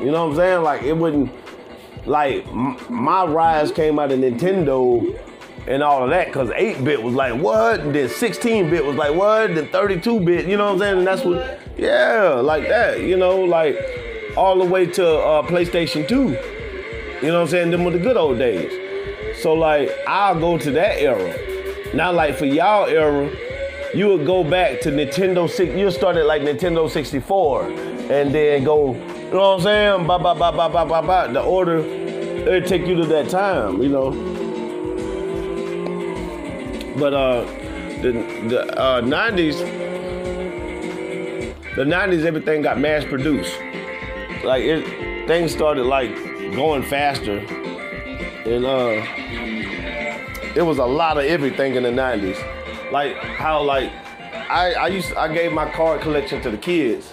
You 0.00 0.10
know 0.10 0.24
what 0.24 0.32
I'm 0.32 0.36
saying? 0.36 0.62
Like 0.62 0.82
it 0.82 0.96
wouldn't 0.96 1.32
like 2.06 2.46
m- 2.48 2.78
my 2.88 3.24
rise 3.24 3.70
came 3.72 3.98
out 3.98 4.12
of 4.12 4.18
Nintendo 4.18 5.18
and 5.66 5.82
all 5.82 6.04
of 6.04 6.10
that 6.10 6.28
because 6.28 6.48
8-bit 6.50 7.02
was 7.02 7.14
like 7.14 7.40
what, 7.40 7.80
and 7.80 7.94
then 7.94 8.08
16-bit 8.08 8.84
was 8.84 8.96
like 8.96 9.14
what, 9.14 9.54
then 9.54 9.66
32-bit. 9.66 10.46
You 10.46 10.56
know 10.56 10.64
what 10.66 10.72
I'm 10.72 10.78
saying? 10.78 10.98
And 10.98 11.06
that's 11.06 11.22
what 11.24 11.60
yeah, 11.76 12.40
like 12.42 12.68
that. 12.68 13.00
You 13.00 13.16
know, 13.16 13.40
like 13.40 13.76
all 14.36 14.58
the 14.58 14.64
way 14.64 14.86
to 14.86 15.06
uh, 15.06 15.42
PlayStation 15.42 16.08
2. 16.08 16.14
You 16.14 17.28
know 17.28 17.34
what 17.34 17.42
I'm 17.42 17.48
saying? 17.48 17.70
Them 17.70 17.84
were 17.84 17.90
the 17.90 17.98
good 17.98 18.16
old 18.16 18.38
days. 18.38 18.72
So 19.42 19.54
like 19.54 19.90
I'll 20.06 20.38
go 20.38 20.58
to 20.58 20.70
that 20.72 21.00
era. 21.00 21.34
not 21.94 22.14
like 22.14 22.36
for 22.36 22.46
y'all 22.46 22.86
era, 22.86 23.30
you 23.94 24.08
would 24.08 24.26
go 24.26 24.44
back 24.44 24.80
to 24.82 24.90
Nintendo 24.90 25.48
six. 25.48 25.74
You'll 25.74 25.90
start 25.90 26.16
at 26.16 26.26
like 26.26 26.42
Nintendo 26.42 26.88
64, 26.88 27.64
and 27.64 28.34
then 28.34 28.64
go. 28.64 28.94
You 28.94 29.36
know 29.36 29.56
what 29.56 29.56
I'm 29.56 29.60
saying? 29.62 30.06
Ba 30.06 30.18
ba 30.18 30.34
ba 30.34 30.52
ba 30.52 30.68
ba 30.68 30.84
ba 30.84 31.02
ba. 31.02 31.32
The 31.32 31.42
order 31.42 31.78
it'd 31.78 32.66
take 32.66 32.86
you 32.86 32.96
to 32.96 33.06
that 33.06 33.28
time. 33.28 33.82
You 33.82 33.88
know. 33.88 34.10
But 36.98 37.14
uh, 37.14 37.44
the 38.02 38.12
the 38.48 38.78
uh, 38.78 39.00
90s, 39.00 39.58
the 41.76 41.84
90s, 41.84 42.24
everything 42.24 42.62
got 42.62 42.78
mass 42.78 43.04
produced. 43.04 43.56
Like 44.44 44.64
it, 44.64 45.26
things 45.26 45.52
started 45.52 45.84
like 45.84 46.14
going 46.54 46.82
faster, 46.82 47.38
and 47.38 48.64
uh 48.64 49.04
it 50.56 50.62
was 50.62 50.78
a 50.78 50.84
lot 50.84 51.16
of 51.16 51.24
everything 51.24 51.76
in 51.76 51.84
the 51.84 51.90
90s. 51.90 52.59
Like 52.92 53.16
how 53.16 53.62
like 53.62 53.92
I 54.48 54.74
I 54.74 54.88
used 54.88 55.12
I 55.14 55.32
gave 55.32 55.52
my 55.52 55.70
card 55.70 56.00
collection 56.00 56.40
to 56.42 56.50
the 56.50 56.58
kids. 56.58 57.12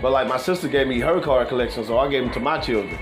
But 0.00 0.12
like 0.12 0.28
my 0.28 0.36
sister 0.36 0.68
gave 0.68 0.86
me 0.86 1.00
her 1.00 1.20
card 1.20 1.48
collection, 1.48 1.84
so 1.84 1.98
I 1.98 2.08
gave 2.08 2.22
them 2.22 2.32
to 2.34 2.40
my 2.40 2.58
children. 2.58 2.98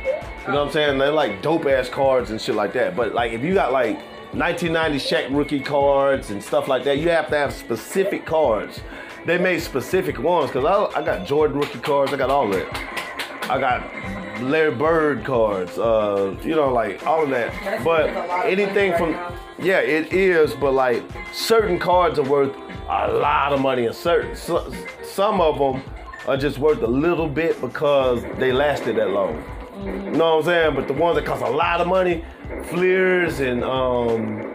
You 0.47 0.53
know 0.53 0.61
what 0.61 0.67
I'm 0.69 0.73
saying? 0.73 0.99
They're 0.99 1.11
like 1.11 1.43
dope 1.43 1.67
ass 1.67 1.89
cards 1.89 2.31
and 2.31 2.41
shit 2.41 2.55
like 2.55 2.73
that. 2.73 2.97
But 2.97 3.15
like 3.15 3.33
if 3.33 3.43
you 3.43 3.53
got 3.55 3.73
like 3.73 3.97
1990 4.33 4.99
Shaq 4.99 5.37
rookie 5.37 5.61
cards 5.61 6.31
and 6.31 6.43
stuff 6.43 6.69
like 6.69 6.85
that, 6.85 6.99
you 6.99 7.11
have 7.11 7.29
to 7.29 7.37
have 7.37 7.53
specific 7.53 8.25
cards. 8.25 8.81
They 9.27 9.39
made 9.39 9.61
specific 9.61 10.19
ones 10.19 10.51
because 10.51 10.65
I, 10.65 11.01
I 11.01 11.05
got 11.05 11.27
Jordan 11.27 11.59
rookie 11.59 11.81
cards, 11.81 12.13
I 12.13 12.17
got 12.17 12.31
all 12.31 12.47
of 12.47 12.53
that. 12.53 13.49
I 13.51 13.59
got 13.59 14.26
Larry 14.41 14.75
Bird 14.75 15.25
cards, 15.25 15.79
uh, 15.79 16.37
you 16.43 16.55
know, 16.55 16.73
like 16.73 17.07
all 17.07 17.23
of 17.25 17.31
that. 17.31 17.53
That's 17.65 17.85
but 17.85 18.07
worth 18.07 18.17
a 18.17 18.29
lot 18.29 18.47
of 18.47 18.53
anything 18.53 18.97
from 18.97 19.13
now. 19.13 19.35
yeah, 19.59 19.79
it 19.81 20.13
is, 20.13 20.55
but 20.55 20.73
like 20.73 21.03
certain 21.33 21.79
cards 21.79 22.19
are 22.19 22.29
worth 22.29 22.55
a 22.89 23.13
lot 23.13 23.53
of 23.53 23.61
money, 23.61 23.87
and 23.87 23.95
certain 23.95 24.35
so- 24.37 24.73
some 25.03 25.41
of 25.41 25.59
them 25.59 25.83
are 26.29 26.37
just 26.37 26.59
worth 26.59 26.83
a 26.83 26.87
little 26.87 27.29
bit 27.29 27.61
because 27.61 28.23
they 28.39 28.53
lasted 28.53 28.97
that 28.97 29.11
long. 29.11 29.43
You 29.85 29.93
know 29.93 30.37
what 30.37 30.39
I'm 30.39 30.43
saying? 30.45 30.75
But 30.75 30.87
the 30.89 30.95
ones 30.95 31.17
that 31.17 31.25
cost 31.27 31.43
a 31.43 31.51
lot 31.51 31.81
of 31.81 31.87
money, 31.87 32.25
Fleers 32.65 33.41
and 33.41 33.63
um 33.63 34.55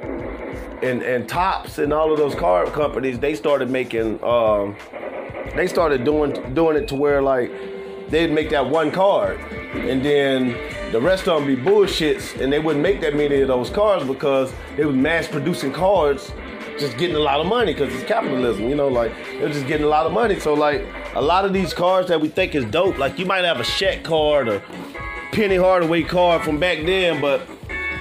and 0.82 1.04
and 1.04 1.30
Topps 1.30 1.78
and 1.78 1.94
all 1.94 2.12
of 2.12 2.18
those 2.18 2.34
card 2.36 2.70
companies, 2.74 3.20
they 3.20 3.36
started 3.36 3.70
making 3.70 4.22
um 4.24 4.76
they 5.56 5.68
started 5.68 6.04
doing 6.04 6.32
doing 6.54 6.76
it 6.76 6.88
to 6.90 6.96
where 6.96 7.22
like 7.22 7.52
they'd 8.12 8.32
make 8.32 8.50
that 8.50 8.70
one 8.70 8.92
card 8.92 9.40
and 9.74 10.04
then 10.04 10.50
the 10.92 11.00
rest 11.00 11.28
of 11.28 11.40
them 11.40 11.48
be 11.48 11.62
bullshits 11.62 12.40
and 12.40 12.52
they 12.52 12.60
wouldn't 12.60 12.84
make 12.84 13.02
that 13.02 13.16
many 13.16 13.42
of 13.42 13.48
those 13.48 13.70
cards 13.70 14.06
because 14.06 14.54
they 14.76 14.86
were 14.86 14.92
mass 14.92 15.28
producing 15.28 15.72
cards 15.72 16.32
just 16.80 16.98
getting 16.98 17.16
a 17.16 17.20
lot 17.20 17.40
of 17.40 17.48
money 17.48 17.74
because 17.74 17.94
it's 17.94 18.04
capitalism 18.04 18.68
you 18.68 18.76
know 18.76 18.88
like 18.88 19.12
they're 19.40 19.50
just 19.50 19.68
getting 19.68 19.86
a 19.86 19.90
lot 19.90 20.06
of 20.06 20.12
money 20.12 20.40
so 20.40 20.54
like 20.54 20.86
a 21.16 21.22
lot 21.22 21.46
of 21.46 21.54
these 21.54 21.74
cards 21.74 22.08
that 22.08 22.20
we 22.20 22.28
think 22.28 22.54
is 22.54 22.66
dope 22.66 22.98
like 22.98 23.18
you 23.18 23.26
might 23.26 23.44
have 23.44 23.60
a 23.60 23.64
Shaq 23.64 24.04
card 24.04 24.48
or 24.48 24.62
Penny 25.32 25.56
Hardaway 25.56 26.04
card 26.04 26.44
from 26.44 26.60
back 26.60 26.86
then 26.86 27.22
but 27.22 27.42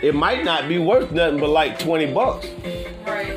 it 0.03 0.15
might 0.15 0.45
not 0.45 0.69
be 0.69 0.79
worth 0.79 1.13
nothing 1.13 1.39
but 1.39 1.51
like 1.51 1.79
20 1.79 2.13
bucks 2.13 2.49
Right. 3.07 3.29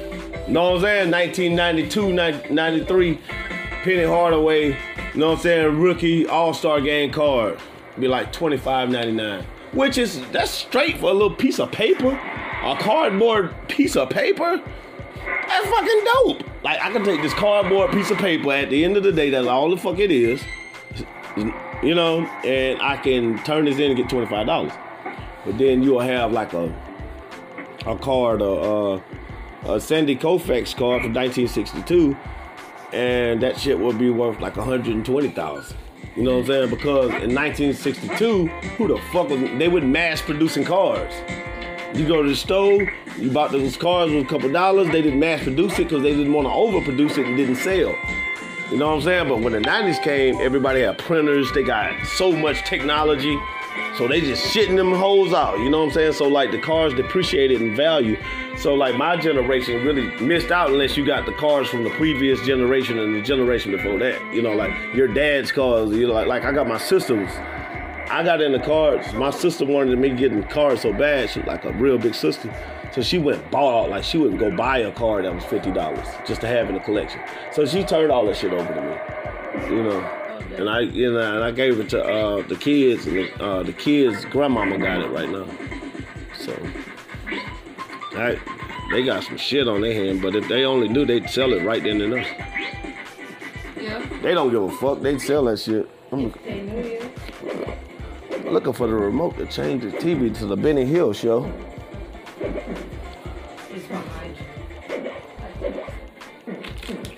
You 0.48 0.53
know 0.53 0.72
what 0.72 0.75
I'm 0.75 1.10
saying? 1.10 1.12
1992, 1.12 2.53
93, 2.53 3.20
Penny 3.84 4.03
Hardaway, 4.03 4.77
you 5.13 5.20
know 5.20 5.29
what 5.29 5.38
I'm 5.38 5.41
saying? 5.41 5.79
Rookie 5.79 6.27
All 6.27 6.53
Star 6.53 6.82
Game 6.82 7.12
card. 7.12 7.60
Be 8.00 8.08
like 8.08 8.34
$25.99. 8.34 9.43
Which 9.74 9.98
is, 9.98 10.22
that's 10.32 10.51
straight 10.51 10.98
for 10.98 11.10
a 11.10 11.13
little 11.13 11.36
piece 11.36 11.60
of 11.60 11.72
paper. 11.72 12.12
A 12.63 12.75
cardboard 12.79 13.53
piece 13.67 13.96
of 13.96 14.10
paper. 14.10 14.62
That's 15.48 15.67
fucking 15.67 16.03
dope. 16.05 16.43
Like, 16.63 16.79
I 16.82 16.91
can 16.91 17.03
take 17.03 17.22
this 17.22 17.34
cardboard 17.34 17.91
piece 17.91 18.10
of 18.10 18.17
paper 18.17 18.51
at 18.51 18.70
the 18.70 18.84
end 18.86 18.98
of 18.98 19.03
the 19.03 19.12
day, 19.12 19.29
that's 19.29 19.48
all 19.48 19.70
the 19.70 19.77
fuck 19.77 20.00
it 20.00 20.12
is, 20.12 20.41
you 21.84 21.93
know, 21.93 22.25
and 22.46 22.82
I 22.82 22.98
can 22.98 23.41
turn 23.43 23.65
this 23.65 23.77
in 23.79 23.91
and 23.91 23.98
get 23.98 24.08
$25. 24.08 24.79
But 25.46 25.58
then 25.58 25.84
you'll 25.84 26.00
have 26.00 26.32
like 26.32 26.53
a 26.53 26.74
a 27.86 27.98
card, 27.98 28.41
a, 28.41 28.46
a, 28.46 29.03
a 29.65 29.79
Sandy 29.79 30.15
Koufax 30.15 30.75
card 30.75 31.01
from 31.01 31.13
1962, 31.13 32.17
and 32.94 33.42
that 33.42 33.60
shit 33.60 33.80
would 33.80 33.98
be 33.98 34.10
worth 34.10 34.40
like 34.40 34.56
120,000. 34.56 35.78
You 36.16 36.24
know 36.24 36.38
what 36.38 36.40
I'm 36.42 36.46
saying? 36.46 36.70
Because 36.70 37.06
in 37.06 37.34
1962, 37.34 38.48
who 38.48 38.88
the 38.88 38.98
fuck 39.12 39.30
was 39.30 39.40
they 39.58 39.68
were 39.68 39.82
mass 39.82 40.22
producing 40.22 40.64
cars. 40.64 41.12
You 41.96 42.08
go 42.08 42.22
to 42.22 42.30
the 42.30 42.36
store, 42.36 42.94
you 43.18 43.32
bought 43.32 43.52
those 43.52 43.78
cars 43.78 44.12
with 44.12 44.26
a 44.26 44.28
couple 44.28 44.52
dollars. 44.52 44.88
They 44.88 45.02
didn't 45.02 45.20
mass 45.20 45.44
produce 45.44 45.74
it 45.74 45.86
because 45.86 46.04
they 46.04 46.16
didn't 46.16 46.34
want 46.34 46.48
to 46.48 46.54
overproduce 46.54 47.18
it 47.18 47.26
and 47.26 47.36
didn't 47.36 47.56
sell. 47.56 47.96
You 48.72 48.78
know 48.78 48.88
what 48.88 48.96
I'm 48.96 49.02
saying? 49.02 49.28
But 49.28 49.40
when 49.42 49.54
the 49.54 49.60
90s 49.60 50.02
came, 50.02 50.36
everybody 50.40 50.82
had 50.82 50.98
printers. 50.98 51.52
They 51.52 51.64
got 51.64 52.06
so 52.06 52.32
much 52.32 52.64
technology. 52.64 53.40
So 53.98 54.08
they 54.08 54.22
just 54.22 54.56
shitting 54.56 54.76
them 54.76 54.92
hoes 54.92 55.34
out. 55.34 55.60
You 55.60 55.70
know 55.70 55.80
what 55.80 55.88
I'm 55.88 55.92
saying? 55.94 56.14
So 56.14 56.28
like 56.28 56.52
the 56.52 56.60
cars 56.60 56.94
depreciated 56.94 57.62
in 57.62 57.76
value. 57.76 58.18
So 58.58 58.76
like 58.76 58.96
my 58.96 59.18
generation 59.18 59.84
really 59.84 60.10
missed 60.22 60.52
out 60.52 60.70
unless 60.70 60.96
you 60.96 61.06
got 61.06 61.26
the 61.26 61.34
cars 61.34 61.68
from 61.68 61.84
the 61.84 61.90
previous 61.92 62.40
generation 62.46 63.00
and 63.00 63.16
the 63.16 63.22
generation 63.22 63.72
before 63.72 63.98
that. 64.00 64.22
You 64.34 64.42
know, 64.42 64.54
like 64.54 64.72
your 64.94 65.08
dad's 65.08 65.52
cars. 65.52 65.92
You 65.92 66.08
know, 66.08 66.14
like 66.14 66.28
like 66.28 66.44
I 66.44 66.52
got 66.52 66.68
my 66.68 66.78
sister's. 66.78 67.30
I 68.10 68.22
got 68.24 68.42
in 68.42 68.52
the 68.52 68.60
cards. 68.60 69.12
My 69.14 69.32
sister 69.32 69.66
wanted 69.66 69.98
me 69.98 70.10
getting 70.12 70.44
cars 70.44 70.82
so 70.82 70.94
bad. 70.94 71.30
She 71.30 71.42
like 71.42 71.66
a 71.66 71.74
real 71.74 71.98
big 71.98 72.14
sister. 72.14 72.54
So 72.94 73.02
she 73.02 73.18
went 73.18 73.50
bought 73.50 73.90
like 73.90 74.04
she 74.04 74.20
wouldn't 74.20 74.40
go 74.40 74.56
buy 74.56 74.80
a 74.80 74.92
car 74.92 75.24
that 75.24 75.34
was 75.34 75.44
fifty 75.46 75.72
dollars 75.72 76.08
just 76.26 76.42
to 76.42 76.48
have 76.48 76.70
in 76.70 76.76
the 76.76 76.82
collection. 76.82 77.22
So 77.52 77.66
she 77.66 77.84
turned 77.84 78.12
all 78.12 78.26
that 78.28 78.38
shit 78.38 78.54
over 78.54 78.72
to 78.72 78.82
me. 78.82 79.76
You 79.76 79.84
know. 79.84 80.00
And 80.58 80.70
I 80.70 80.82
you 80.82 81.12
know 81.12 81.36
and 81.36 81.44
I 81.44 81.50
gave 81.50 81.80
it 81.80 81.90
to 81.90 82.04
uh, 82.04 82.44
the 82.44 82.56
kids 82.56 83.08
and 83.08 83.18
the, 83.18 83.44
uh, 83.44 83.64
the 83.64 83.74
kids 83.74 84.24
grandmama 84.26 84.78
got 84.78 85.02
it 85.02 85.10
right 85.10 85.30
now. 85.30 85.48
So 86.38 86.56
I, 88.15 88.39
they 88.91 89.03
got 89.03 89.24
some 89.24 89.38
shit 89.38 89.67
on 89.67 89.82
their 89.82 89.93
hand, 89.93 90.22
but 90.22 90.36
if 90.36 90.48
they 90.48 90.65
only 90.65 90.88
knew 90.88 91.05
they'd 91.05 91.29
sell 91.29 91.51
it 91.53 91.63
right 91.65 91.82
then 91.82 92.00
and 92.00 92.13
there. 92.13 92.53
Yeah. 93.79 94.05
They 94.22 94.34
don't 94.34 94.51
give 94.51 94.62
a 94.62 94.72
fuck, 94.72 95.01
they'd 95.01 95.20
sell 95.20 95.46
that 95.46 95.58
shit. 95.58 95.89
I'm 96.12 96.20
you. 96.20 96.32
looking 98.51 98.74
for 98.74 98.88
the 98.88 98.93
remote 98.93 99.38
to 99.38 99.48
change 99.48 99.84
the 99.84 99.91
TV 99.91 100.36
to 100.38 100.46
the 100.46 100.55
Benny 100.55 100.86
Hill 100.86 101.12
show. 101.13 101.51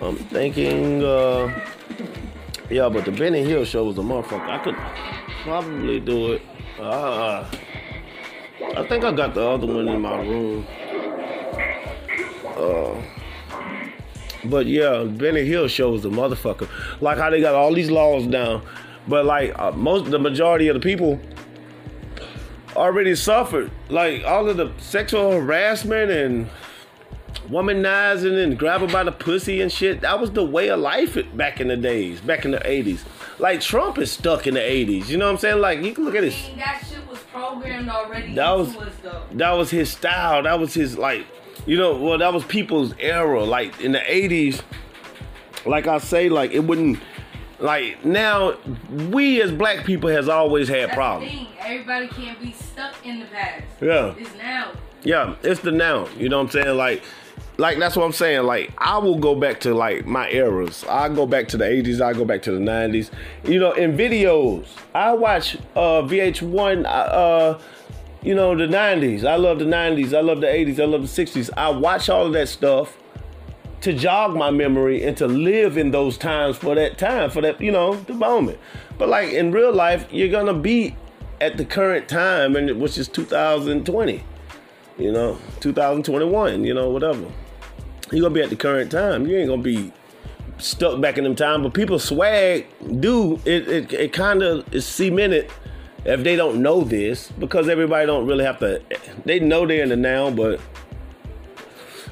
I'm 0.01 0.15
thinking, 0.15 1.03
uh, 1.03 1.67
yeah, 2.69 2.87
but 2.87 3.03
the 3.05 3.11
Benny 3.11 3.43
Hill 3.43 3.65
show 3.65 3.83
was 3.83 3.97
a 3.97 4.01
motherfucker. 4.01 4.47
I 4.47 4.63
could 4.63 4.77
probably 5.43 5.99
do 5.99 6.33
it. 6.33 6.41
Uh, 6.79 7.49
I 8.77 8.87
think 8.87 9.03
I 9.03 9.11
got 9.11 9.33
the 9.33 9.45
other 9.45 9.67
one 9.67 9.87
in 9.87 10.01
my 10.01 10.21
room. 10.21 10.65
But 14.49 14.65
yeah, 14.67 15.03
Benny 15.03 15.45
Hill 15.45 15.67
show 15.67 15.91
was 15.91 16.05
a 16.05 16.09
motherfucker. 16.09 16.67
Like 17.01 17.17
how 17.17 17.29
they 17.29 17.41
got 17.41 17.55
all 17.55 17.73
these 17.73 17.91
laws 17.91 18.25
down, 18.27 18.61
but 19.07 19.25
like 19.25 19.57
uh, 19.59 19.71
most, 19.71 20.09
the 20.11 20.19
majority 20.19 20.67
of 20.67 20.73
the 20.75 20.79
people 20.79 21.19
already 22.75 23.15
suffered. 23.15 23.71
Like 23.89 24.23
all 24.25 24.49
of 24.49 24.57
the 24.57 24.71
sexual 24.77 25.31
harassment 25.31 26.11
and 26.11 26.49
womanizing 27.49 28.41
and 28.43 28.57
grabbing 28.57 28.91
by 28.91 29.03
the 29.03 29.11
pussy 29.11 29.61
and 29.61 29.71
shit. 29.71 30.01
That 30.01 30.19
was 30.19 30.31
the 30.31 30.43
way 30.43 30.69
of 30.69 30.79
life 30.79 31.17
back 31.35 31.61
in 31.61 31.67
the 31.67 31.77
days, 31.77 32.19
back 32.21 32.45
in 32.45 32.51
the 32.51 32.57
80s. 32.59 33.01
Like 33.39 33.61
Trump 33.61 33.97
is 33.97 34.11
stuck 34.11 34.47
in 34.47 34.53
the 34.55 34.59
80s. 34.59 35.09
You 35.09 35.17
know 35.17 35.25
what 35.25 35.33
I'm 35.33 35.37
saying? 35.37 35.59
Like 35.61 35.81
you 35.83 35.93
can 35.93 36.05
look 36.05 36.15
at 36.15 36.23
his 36.23 36.35
that 36.57 36.83
shit 36.89 37.07
was 37.07 37.19
programmed 37.31 37.89
already 37.89 38.33
That 38.33 38.51
was- 38.51 38.75
us, 38.75 38.93
that 39.33 39.51
was 39.51 39.69
his 39.71 39.91
style. 39.91 40.43
That 40.43 40.59
was 40.59 40.73
his 40.73 40.97
like 40.97 41.25
You 41.65 41.77
know, 41.77 41.97
well, 41.97 42.17
that 42.17 42.33
was 42.33 42.43
people's 42.45 42.93
era. 42.99 43.43
Like 43.43 43.79
in 43.81 43.91
the 43.91 43.99
'80s, 43.99 44.61
like 45.65 45.87
I 45.87 45.97
say, 45.97 46.29
like 46.29 46.51
it 46.51 46.59
wouldn't. 46.59 46.99
Like 47.59 48.03
now, 48.03 48.57
we 48.89 49.41
as 49.41 49.51
black 49.51 49.85
people 49.85 50.09
has 50.09 50.27
always 50.27 50.67
had 50.67 50.89
That's 50.89 50.95
problems. 50.95 51.47
Everybody 51.59 52.07
can't 52.09 52.39
be 52.39 52.51
stuck 52.51 52.93
in 53.05 53.19
the 53.21 53.25
past. 53.27 53.63
Yeah. 53.81 54.13
It's 54.17 54.35
now. 54.35 54.73
Yeah, 55.03 55.35
it's 55.43 55.61
the 55.61 55.71
now. 55.71 56.07
You 56.17 56.29
know 56.29 56.37
what 56.39 56.55
I'm 56.55 56.63
saying? 56.63 56.77
Like, 56.77 57.03
like 57.57 57.77
that's 57.79 57.95
what 57.95 58.03
I'm 58.03 58.11
saying. 58.11 58.43
Like, 58.43 58.73
I 58.77 58.97
will 58.97 59.17
go 59.17 59.35
back 59.35 59.61
to 59.61 59.73
like 59.73 60.05
my 60.05 60.29
eras. 60.29 60.83
I 60.89 61.09
go 61.09 61.25
back 61.25 61.47
to 61.49 61.57
the 61.57 61.63
80s. 61.63 62.01
I 62.01 62.13
go 62.13 62.25
back 62.25 62.41
to 62.43 62.51
the 62.51 62.59
90s. 62.59 63.09
You 63.45 63.59
know, 63.59 63.71
in 63.71 63.95
videos, 63.95 64.67
I 64.93 65.13
watch 65.13 65.55
uh, 65.75 66.01
VH1. 66.01 66.85
Uh, 66.85 67.59
you 68.25 68.35
know, 68.35 68.55
the 68.55 68.67
90s. 68.67 69.23
I 69.23 69.35
love 69.35 69.59
the 69.59 69.65
90s. 69.65 70.13
I 70.13 70.21
love 70.21 70.41
the 70.41 70.47
80s. 70.47 70.79
I 70.79 70.85
love 70.85 71.01
the 71.01 71.25
60s. 71.25 71.49
I 71.55 71.69
watch 71.69 72.09
all 72.09 72.25
of 72.25 72.33
that 72.33 72.49
stuff 72.49 72.97
to 73.81 73.93
jog 73.93 74.35
my 74.35 74.49
memory 74.49 75.03
and 75.03 75.15
to 75.17 75.27
live 75.27 75.77
in 75.77 75.91
those 75.91 76.17
times 76.17 76.57
for 76.57 76.75
that 76.75 76.97
time, 76.97 77.29
for 77.29 77.41
that, 77.41 77.61
you 77.61 77.71
know, 77.71 77.95
the 77.95 78.13
moment. 78.13 78.57
But 78.97 79.09
like 79.09 79.29
in 79.29 79.51
real 79.51 79.71
life, 79.71 80.07
you're 80.11 80.29
gonna 80.29 80.53
be 80.53 80.95
at 81.39 81.57
the 81.57 81.65
current 81.65 82.09
time, 82.09 82.55
and 82.55 82.81
which 82.81 82.97
is 82.97 83.07
2020 83.07 84.23
you 84.97 85.11
know, 85.11 85.37
2021, 85.59 86.63
you 86.63 86.73
know, 86.73 86.89
whatever. 86.89 87.25
You're 88.11 88.21
gonna 88.21 88.33
be 88.33 88.41
at 88.41 88.49
the 88.49 88.55
current 88.55 88.91
time. 88.91 89.27
You 89.27 89.37
ain't 89.37 89.49
gonna 89.49 89.61
be 89.61 89.91
stuck 90.57 91.01
back 91.01 91.17
in 91.17 91.23
them 91.23 91.35
time. 91.35 91.63
But 91.63 91.73
people 91.73 91.99
swag 91.99 92.67
do 92.99 93.35
it. 93.45 93.67
It, 93.67 93.93
it 93.93 94.13
kind 94.13 94.41
of 94.41 94.73
is 94.73 94.85
cemented 94.85 95.51
if 96.05 96.23
they 96.23 96.35
don't 96.35 96.61
know 96.61 96.81
this 96.83 97.31
because 97.31 97.67
everybody 97.67 98.05
don't 98.05 98.25
really 98.25 98.45
have 98.45 98.59
to. 98.59 98.81
They 99.25 99.39
know 99.39 99.65
they're 99.65 99.83
in 99.83 99.89
the 99.89 99.95
now, 99.95 100.31
but 100.31 100.61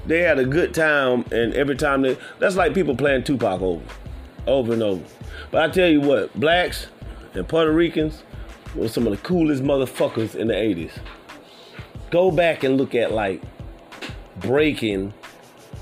they 0.05 0.21
had 0.21 0.39
a 0.39 0.45
good 0.45 0.73
time, 0.73 1.25
and 1.31 1.53
every 1.53 1.75
time 1.75 2.01
they 2.01 2.17
that's 2.39 2.55
like 2.55 2.73
people 2.73 2.95
playing 2.95 3.23
Tupac 3.23 3.61
over, 3.61 3.83
over 4.47 4.73
and 4.73 4.83
over. 4.83 5.03
But 5.51 5.69
I 5.69 5.73
tell 5.73 5.89
you 5.89 6.01
what, 6.01 6.37
blacks 6.39 6.87
and 7.33 7.47
Puerto 7.47 7.71
Ricans 7.71 8.23
were 8.75 8.87
some 8.87 9.05
of 9.05 9.11
the 9.11 9.17
coolest 9.17 9.63
motherfuckers 9.63 10.35
in 10.35 10.47
the 10.47 10.53
80s 10.53 10.91
go 12.13 12.29
back 12.29 12.63
and 12.63 12.77
look 12.77 12.93
at 12.93 13.11
like 13.11 13.41
breaking 14.37 15.11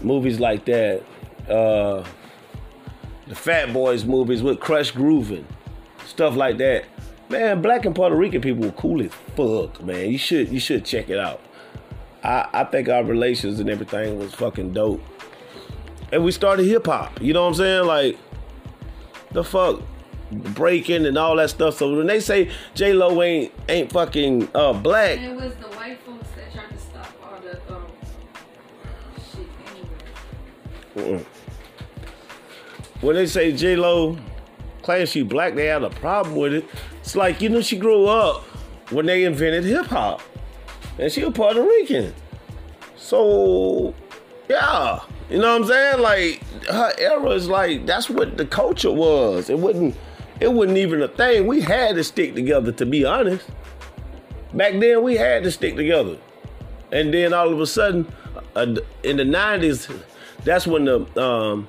movies 0.02 0.40
like 0.40 0.64
that 0.64 1.04
uh 1.50 2.02
the 3.28 3.36
fat 3.36 3.74
boys 3.74 4.06
movies 4.06 4.42
with 4.42 4.58
crush 4.58 4.92
grooving 4.92 5.46
stuff 6.06 6.34
like 6.36 6.58
that 6.58 6.86
man 7.32 7.62
black 7.62 7.86
and 7.86 7.96
puerto 7.96 8.16
rican 8.16 8.42
people 8.42 8.64
were 8.64 8.72
cool 8.74 9.02
as 9.02 9.12
fuck 9.36 9.82
man. 9.84 10.10
You 10.10 10.18
should 10.18 10.50
you 10.50 10.60
should 10.60 10.86
check 10.86 11.10
it 11.10 11.20
out. 11.20 11.42
I 12.24 12.48
i 12.54 12.64
think 12.64 12.90
our 12.90 13.04
relations 13.04 13.60
and 13.60 13.70
everything 13.70 14.20
was 14.20 14.34
fucking 14.34 14.74
dope. 14.74 15.02
And 16.12 16.24
we 16.24 16.32
started 16.32 16.66
hip-hop 16.66 17.22
you 17.22 17.34
know 17.34 17.44
what 17.44 17.50
i'm 17.50 17.56
saying? 17.56 17.86
Like 17.86 18.18
the 19.32 19.44
fuck 19.44 19.82
breaking 20.32 21.06
and 21.06 21.18
all 21.18 21.36
that 21.38 21.50
stuff. 21.50 21.78
So 21.78 21.96
when 21.96 22.08
they 22.08 22.20
say 22.20 22.52
j-lo 22.76 23.22
ain't 23.22 23.54
ain't 23.70 23.92
fucking 23.92 24.50
uh 24.54 24.74
black. 24.74 25.18
And 25.18 25.26
it 25.26 25.36
was 25.36 25.56
the 25.56 25.68
white 25.78 26.00
folks 26.02 26.28
that 26.36 26.52
tried 26.54 26.70
to 26.70 26.78
stop 26.78 27.08
all 27.24 27.40
the 27.40 27.74
um 27.74 27.86
shit 29.34 29.48
anyway. 30.96 31.26
When 33.02 33.16
they 33.16 33.26
say 33.26 33.52
J 33.52 33.76
Lo 33.76 34.16
claims 34.84 35.10
she 35.10 35.24
black, 35.24 35.56
they 35.56 35.66
have 35.66 35.82
a 35.82 35.90
problem 35.90 36.36
with 36.36 36.54
it. 36.54 36.66
It's 37.12 37.16
like 37.18 37.42
you 37.42 37.50
know 37.50 37.60
she 37.60 37.76
grew 37.78 38.06
up 38.06 38.42
when 38.90 39.06
they 39.06 39.26
invented 39.26 39.66
hip 39.66 39.88
hop, 39.88 40.22
and 40.98 41.12
she 41.12 41.24
a 41.24 41.30
Puerto 41.30 41.62
Rican. 41.62 42.14
So 42.96 43.94
yeah, 44.48 45.02
you 45.30 45.40
know 45.40 45.60
what 45.60 45.64
I'm 45.64 45.68
saying? 45.68 46.00
Like 46.00 46.42
her 46.68 46.94
era 46.98 47.32
is 47.32 47.50
like 47.50 47.86
that's 47.86 48.10
what 48.10 48.38
the 48.38 48.46
culture 48.46 48.94
was. 48.94 49.50
It 49.50 49.60
wasn't. 49.60 49.98
It 50.40 50.54
wasn't 50.54 50.78
even 50.78 51.02
a 51.02 51.10
thing. 51.10 51.48
We 51.48 51.60
had 51.60 51.96
to 51.96 52.04
stick 52.06 52.34
together, 52.34 52.72
to 52.72 52.86
be 52.86 53.04
honest. 53.04 53.46
Back 54.54 54.80
then, 54.80 55.04
we 55.04 55.18
had 55.18 55.44
to 55.44 55.52
stick 55.52 55.76
together. 55.76 56.16
And 56.94 57.14
then 57.14 57.34
all 57.34 57.52
of 57.52 57.60
a 57.60 57.68
sudden, 57.68 58.10
uh, 58.56 58.78
in 59.04 59.18
the 59.18 59.24
90s, 59.24 60.02
that's 60.46 60.66
when 60.66 60.86
the, 60.86 61.22
um, 61.22 61.68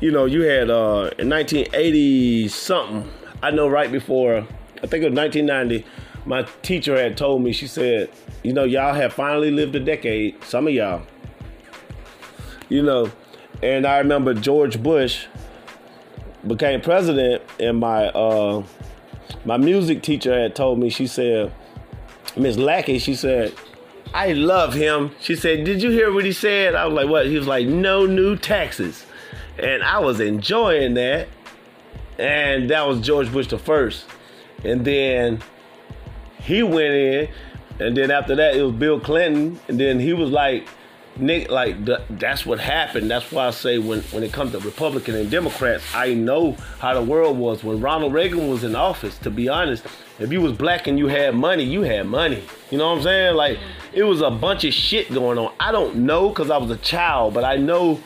you 0.00 0.10
know, 0.10 0.24
you 0.24 0.40
had 0.40 0.70
uh, 0.70 1.10
in 1.18 1.28
1980 1.28 2.48
something, 2.48 3.08
I 3.42 3.50
know 3.50 3.68
right 3.68 3.90
before, 3.90 4.38
I 4.38 4.86
think 4.86 5.04
it 5.04 5.10
was 5.10 5.16
1990, 5.16 5.84
my 6.26 6.42
teacher 6.62 6.96
had 6.96 7.16
told 7.16 7.42
me, 7.42 7.52
she 7.52 7.66
said, 7.66 8.10
you 8.42 8.52
know, 8.52 8.64
y'all 8.64 8.94
have 8.94 9.12
finally 9.12 9.50
lived 9.50 9.74
a 9.74 9.80
decade, 9.80 10.42
some 10.44 10.66
of 10.66 10.72
y'all. 10.72 11.02
You 12.68 12.82
know, 12.82 13.10
and 13.62 13.86
I 13.86 13.98
remember 13.98 14.34
George 14.34 14.82
Bush 14.82 15.26
became 16.46 16.80
president, 16.80 17.42
and 17.58 17.78
my 17.78 18.08
uh, 18.08 18.62
my 19.44 19.56
music 19.56 20.02
teacher 20.02 20.38
had 20.38 20.54
told 20.54 20.78
me, 20.78 20.90
she 20.90 21.06
said, 21.06 21.52
Miss 22.36 22.56
Lackey, 22.56 22.98
she 22.98 23.14
said, 23.14 23.54
I 24.14 24.32
love 24.32 24.74
him. 24.74 25.10
She 25.20 25.34
said, 25.34 25.64
Did 25.64 25.82
you 25.82 25.90
hear 25.90 26.12
what 26.12 26.24
he 26.24 26.32
said? 26.32 26.74
I 26.74 26.86
was 26.86 26.94
like, 26.94 27.08
What? 27.08 27.26
He 27.26 27.36
was 27.36 27.46
like, 27.46 27.66
No 27.66 28.06
new 28.06 28.36
taxes. 28.36 29.04
And 29.58 29.82
I 29.82 29.98
was 29.98 30.20
enjoying 30.20 30.94
that. 30.94 31.28
And 32.18 32.70
that 32.70 32.86
was 32.86 33.00
George 33.00 33.32
Bush 33.32 33.46
the 33.48 33.58
first. 33.58 34.06
And 34.64 34.84
then 34.84 35.40
he 36.40 36.62
went 36.62 36.94
in. 36.94 37.28
And 37.80 37.96
then 37.96 38.10
after 38.10 38.34
that, 38.34 38.56
it 38.56 38.62
was 38.62 38.74
Bill 38.74 38.98
Clinton. 38.98 39.60
And 39.68 39.78
then 39.78 40.00
he 40.00 40.12
was 40.12 40.30
like, 40.30 40.66
Nick, 41.20 41.50
like 41.50 41.76
that's 42.10 42.46
what 42.46 42.60
happened. 42.60 43.10
That's 43.10 43.30
why 43.32 43.48
I 43.48 43.50
say 43.50 43.78
when, 43.78 44.00
when 44.02 44.22
it 44.22 44.32
comes 44.32 44.52
to 44.52 44.58
Republican 44.60 45.16
and 45.16 45.30
Democrats, 45.30 45.84
I 45.94 46.14
know 46.14 46.52
how 46.78 46.94
the 46.94 47.02
world 47.02 47.36
was 47.38 47.64
when 47.64 47.80
Ronald 47.80 48.12
Reagan 48.12 48.48
was 48.48 48.62
in 48.62 48.76
office. 48.76 49.18
To 49.18 49.30
be 49.30 49.48
honest, 49.48 49.84
if 50.18 50.32
you 50.32 50.40
was 50.40 50.52
black 50.52 50.86
and 50.86 50.98
you 50.98 51.08
had 51.08 51.34
money, 51.34 51.64
you 51.64 51.82
had 51.82 52.06
money. 52.06 52.44
You 52.70 52.78
know 52.78 52.90
what 52.90 52.98
I'm 52.98 53.02
saying? 53.02 53.34
Like 53.34 53.58
it 53.92 54.04
was 54.04 54.20
a 54.20 54.30
bunch 54.30 54.64
of 54.64 54.72
shit 54.72 55.12
going 55.12 55.38
on. 55.38 55.52
I 55.58 55.72
don't 55.72 55.96
know 55.96 56.28
because 56.28 56.50
I 56.50 56.56
was 56.56 56.70
a 56.70 56.76
child, 56.76 57.34
but 57.34 57.44
I 57.44 57.56
know, 57.56 58.00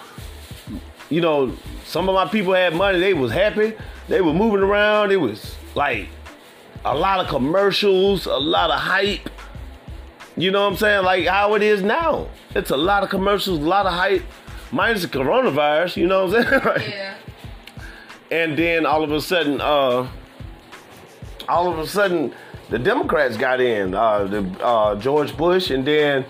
you 1.13 1.21
know, 1.21 1.55
some 1.85 2.09
of 2.09 2.15
my 2.15 2.27
people 2.27 2.55
had 2.55 2.75
money. 2.75 2.99
They 2.99 3.13
was 3.15 3.31
happy. 3.33 3.75
They 4.09 4.21
were 4.21 4.33
moving 4.33 4.61
around. 4.61 5.13
It 5.13 5.21
was 5.21 5.55
like 5.75 6.09
a 6.85 6.97
lot 6.97 7.21
of 7.21 7.29
commercials, 7.29 8.27
a 8.27 8.37
lot 8.37 8.71
of 8.71 8.81
hype. 8.81 9.29
You 10.37 10.51
know 10.51 10.63
what 10.65 10.73
I'm 10.73 10.77
saying? 10.79 11.05
Like 11.05 11.27
how 11.27 11.55
it 11.55 11.63
is 11.63 11.83
now. 11.83 12.29
It's 12.55 12.71
a 12.71 12.77
lot 12.77 13.03
of 13.03 13.11
commercials, 13.11 13.59
a 13.59 13.63
lot 13.63 13.85
of 13.87 13.93
hype, 13.93 14.23
minus 14.71 15.03
the 15.03 15.09
coronavirus. 15.09 15.97
You 15.99 16.07
know 16.07 16.27
what 16.27 16.37
I'm 16.37 16.43
saying? 16.51 16.63
Like, 16.67 16.89
Yeah. 16.89 17.15
and 18.31 18.57
then 18.59 18.87
all 18.87 19.03
of 19.05 19.13
a 19.13 19.21
sudden, 19.21 19.61
uh, 19.61 20.09
all 21.49 21.71
of 21.73 21.79
a 21.79 21.87
sudden, 21.87 22.33
the 22.71 22.79
Democrats 22.79 23.37
got 23.37 23.61
in. 23.61 23.95
Uh, 23.95 24.25
the 24.25 24.65
uh, 24.65 24.95
George 24.97 25.37
Bush, 25.37 25.71
and 25.71 25.87
then 25.87 26.25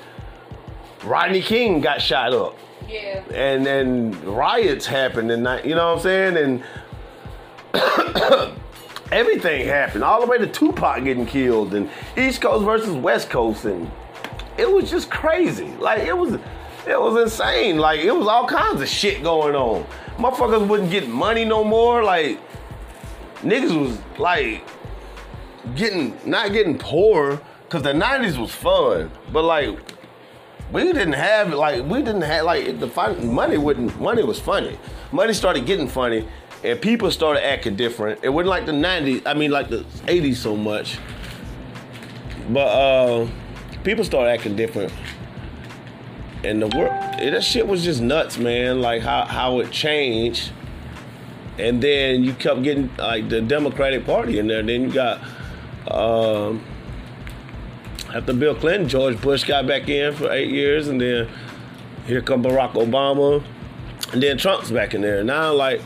Rodney 1.05 1.41
King 1.43 1.81
got 1.81 2.03
shot 2.03 2.33
up, 2.33 2.57
Yeah. 2.93 3.23
and 3.33 3.65
then 3.65 4.13
riots 4.25 4.87
happened, 4.87 5.31
and 5.31 5.43
you 5.65 5.75
know 5.75 5.95
what 5.95 5.97
I'm 5.97 6.03
saying, 6.03 6.37
and. 6.37 6.63
Everything 9.13 9.67
happened, 9.67 10.05
all 10.05 10.23
the 10.23 10.27
way 10.27 10.39
to 10.39 10.47
Tupac 10.47 11.05
getting 11.05 11.27
killed, 11.27 11.75
and 11.75 11.91
East 12.17 12.41
Coast 12.41 12.65
versus 12.65 12.95
West 12.95 13.29
Coast, 13.29 13.67
and 13.67 13.91
it 14.57 14.71
was 14.71 14.91
just 14.91 15.11
crazy. 15.11 15.69
Like 15.79 16.03
it 16.05 16.17
was, 16.17 16.35
it 16.87 16.99
was 16.99 17.23
insane. 17.23 17.77
Like 17.77 18.01
it 18.01 18.13
was 18.13 18.27
all 18.27 18.47
kinds 18.47 18.81
of 18.81 18.89
shit 18.89 19.23
going 19.23 19.55
on. 19.55 19.85
Motherfuckers 20.17 20.67
wouldn't 20.67 20.91
get 20.91 21.09
money 21.09 21.45
no 21.45 21.63
more. 21.63 22.03
Like 22.03 22.41
niggas 23.43 23.79
was 23.79 23.99
like 24.19 24.65
getting 25.75 26.17
not 26.25 26.53
getting 26.53 26.79
poor 26.79 27.39
because 27.65 27.83
the 27.83 27.93
'90s 27.93 28.39
was 28.39 28.51
fun, 28.51 29.11
but 29.31 29.43
like 29.45 29.79
we 30.73 30.85
didn't 30.85 31.13
have 31.13 31.53
like 31.53 31.85
we 31.85 31.99
didn't 31.99 32.23
have 32.23 32.45
like 32.45 32.81
the 32.81 32.89
fun, 32.89 33.33
money 33.33 33.59
wouldn't 33.59 34.01
money 34.01 34.23
was 34.23 34.41
funny. 34.41 34.79
Money 35.13 35.35
started 35.35 35.67
getting 35.67 35.87
funny, 35.87 36.27
and 36.65 36.81
people 36.81 37.11
started 37.11 37.45
acting 37.45 37.77
different. 37.77 38.21
It 38.23 38.31
wasn't 38.31 38.49
like 38.49 38.67
the 38.67 38.73
'90s. 38.73 39.23
I 39.27 39.35
mean, 39.35 39.51
like 39.51 39.69
the 39.69 39.85
'80s 40.07 40.37
so 40.37 40.57
much, 40.57 40.99
but 42.49 42.61
uh, 42.61 43.29
people 43.85 44.05
started 44.05 44.31
acting 44.31 44.57
different. 44.57 44.93
And 46.45 46.61
the 46.61 46.67
work, 46.67 46.91
that 46.91 47.45
shit 47.45 47.69
was 47.69 47.85
just 47.85 48.01
nuts, 48.01 48.39
man. 48.39 48.81
Like 48.81 49.03
how 49.03 49.27
how 49.27 49.61
it 49.61 49.71
changed, 49.71 50.53
and 51.59 51.83
then 51.83 52.25
you 52.25 52.33
kept 52.33 52.63
getting 52.63 52.91
like 52.97 53.29
the 53.29 53.43
Democratic 53.43 54.07
Party 54.07 54.39
in 54.39 54.47
there. 54.47 54.63
Then 54.63 54.83
you 54.83 54.91
got. 54.91 55.21
Um, 55.89 56.65
after 58.15 58.33
Bill 58.33 58.55
Clinton, 58.55 58.89
George 58.89 59.21
Bush 59.21 59.45
got 59.45 59.67
back 59.67 59.89
in 59.89 60.15
for 60.15 60.31
eight 60.31 60.51
years, 60.51 60.89
and 60.89 61.01
then 61.01 61.29
here 62.07 62.21
come 62.21 62.43
Barack 62.43 62.73
Obama, 62.73 63.43
and 64.13 64.23
then 64.23 64.39
Trump's 64.39 64.71
back 64.71 64.95
in 64.95 65.01
there. 65.01 65.25
Now, 65.25 65.53
like, 65.53 65.81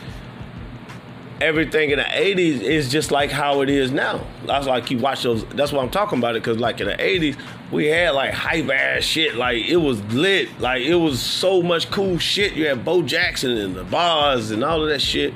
everything 1.41 1.91
in 1.91 1.99
the 1.99 2.05
80s 2.05 2.61
is 2.61 2.89
just 2.89 3.11
like 3.11 3.31
how 3.31 3.61
it 3.61 3.69
is 3.69 3.91
now. 3.91 4.25
That's 4.45 4.67
why 4.67 4.75
I 4.75 4.81
keep 4.81 4.99
watch 4.99 5.23
those. 5.23 5.45
That's 5.45 5.71
why 5.71 5.81
I'm 5.83 5.89
talking 5.89 6.19
about 6.19 6.35
it 6.35 6.43
because 6.43 6.57
like 6.57 6.79
in 6.81 6.87
the 6.87 6.95
80s, 6.95 7.37
we 7.71 7.87
had 7.87 8.11
like 8.11 8.33
hype 8.33 8.69
ass 8.69 9.03
shit. 9.03 9.35
Like 9.35 9.63
it 9.65 9.77
was 9.77 10.01
lit. 10.13 10.59
Like 10.59 10.83
it 10.83 10.95
was 10.95 11.21
so 11.21 11.61
much 11.61 11.91
cool 11.91 12.17
shit. 12.17 12.53
You 12.53 12.67
had 12.67 12.83
Bo 12.83 13.01
Jackson 13.01 13.51
and 13.51 13.75
the 13.75 13.83
bars 13.83 14.51
and 14.51 14.63
all 14.63 14.83
of 14.83 14.89
that 14.89 15.01
shit. 15.01 15.33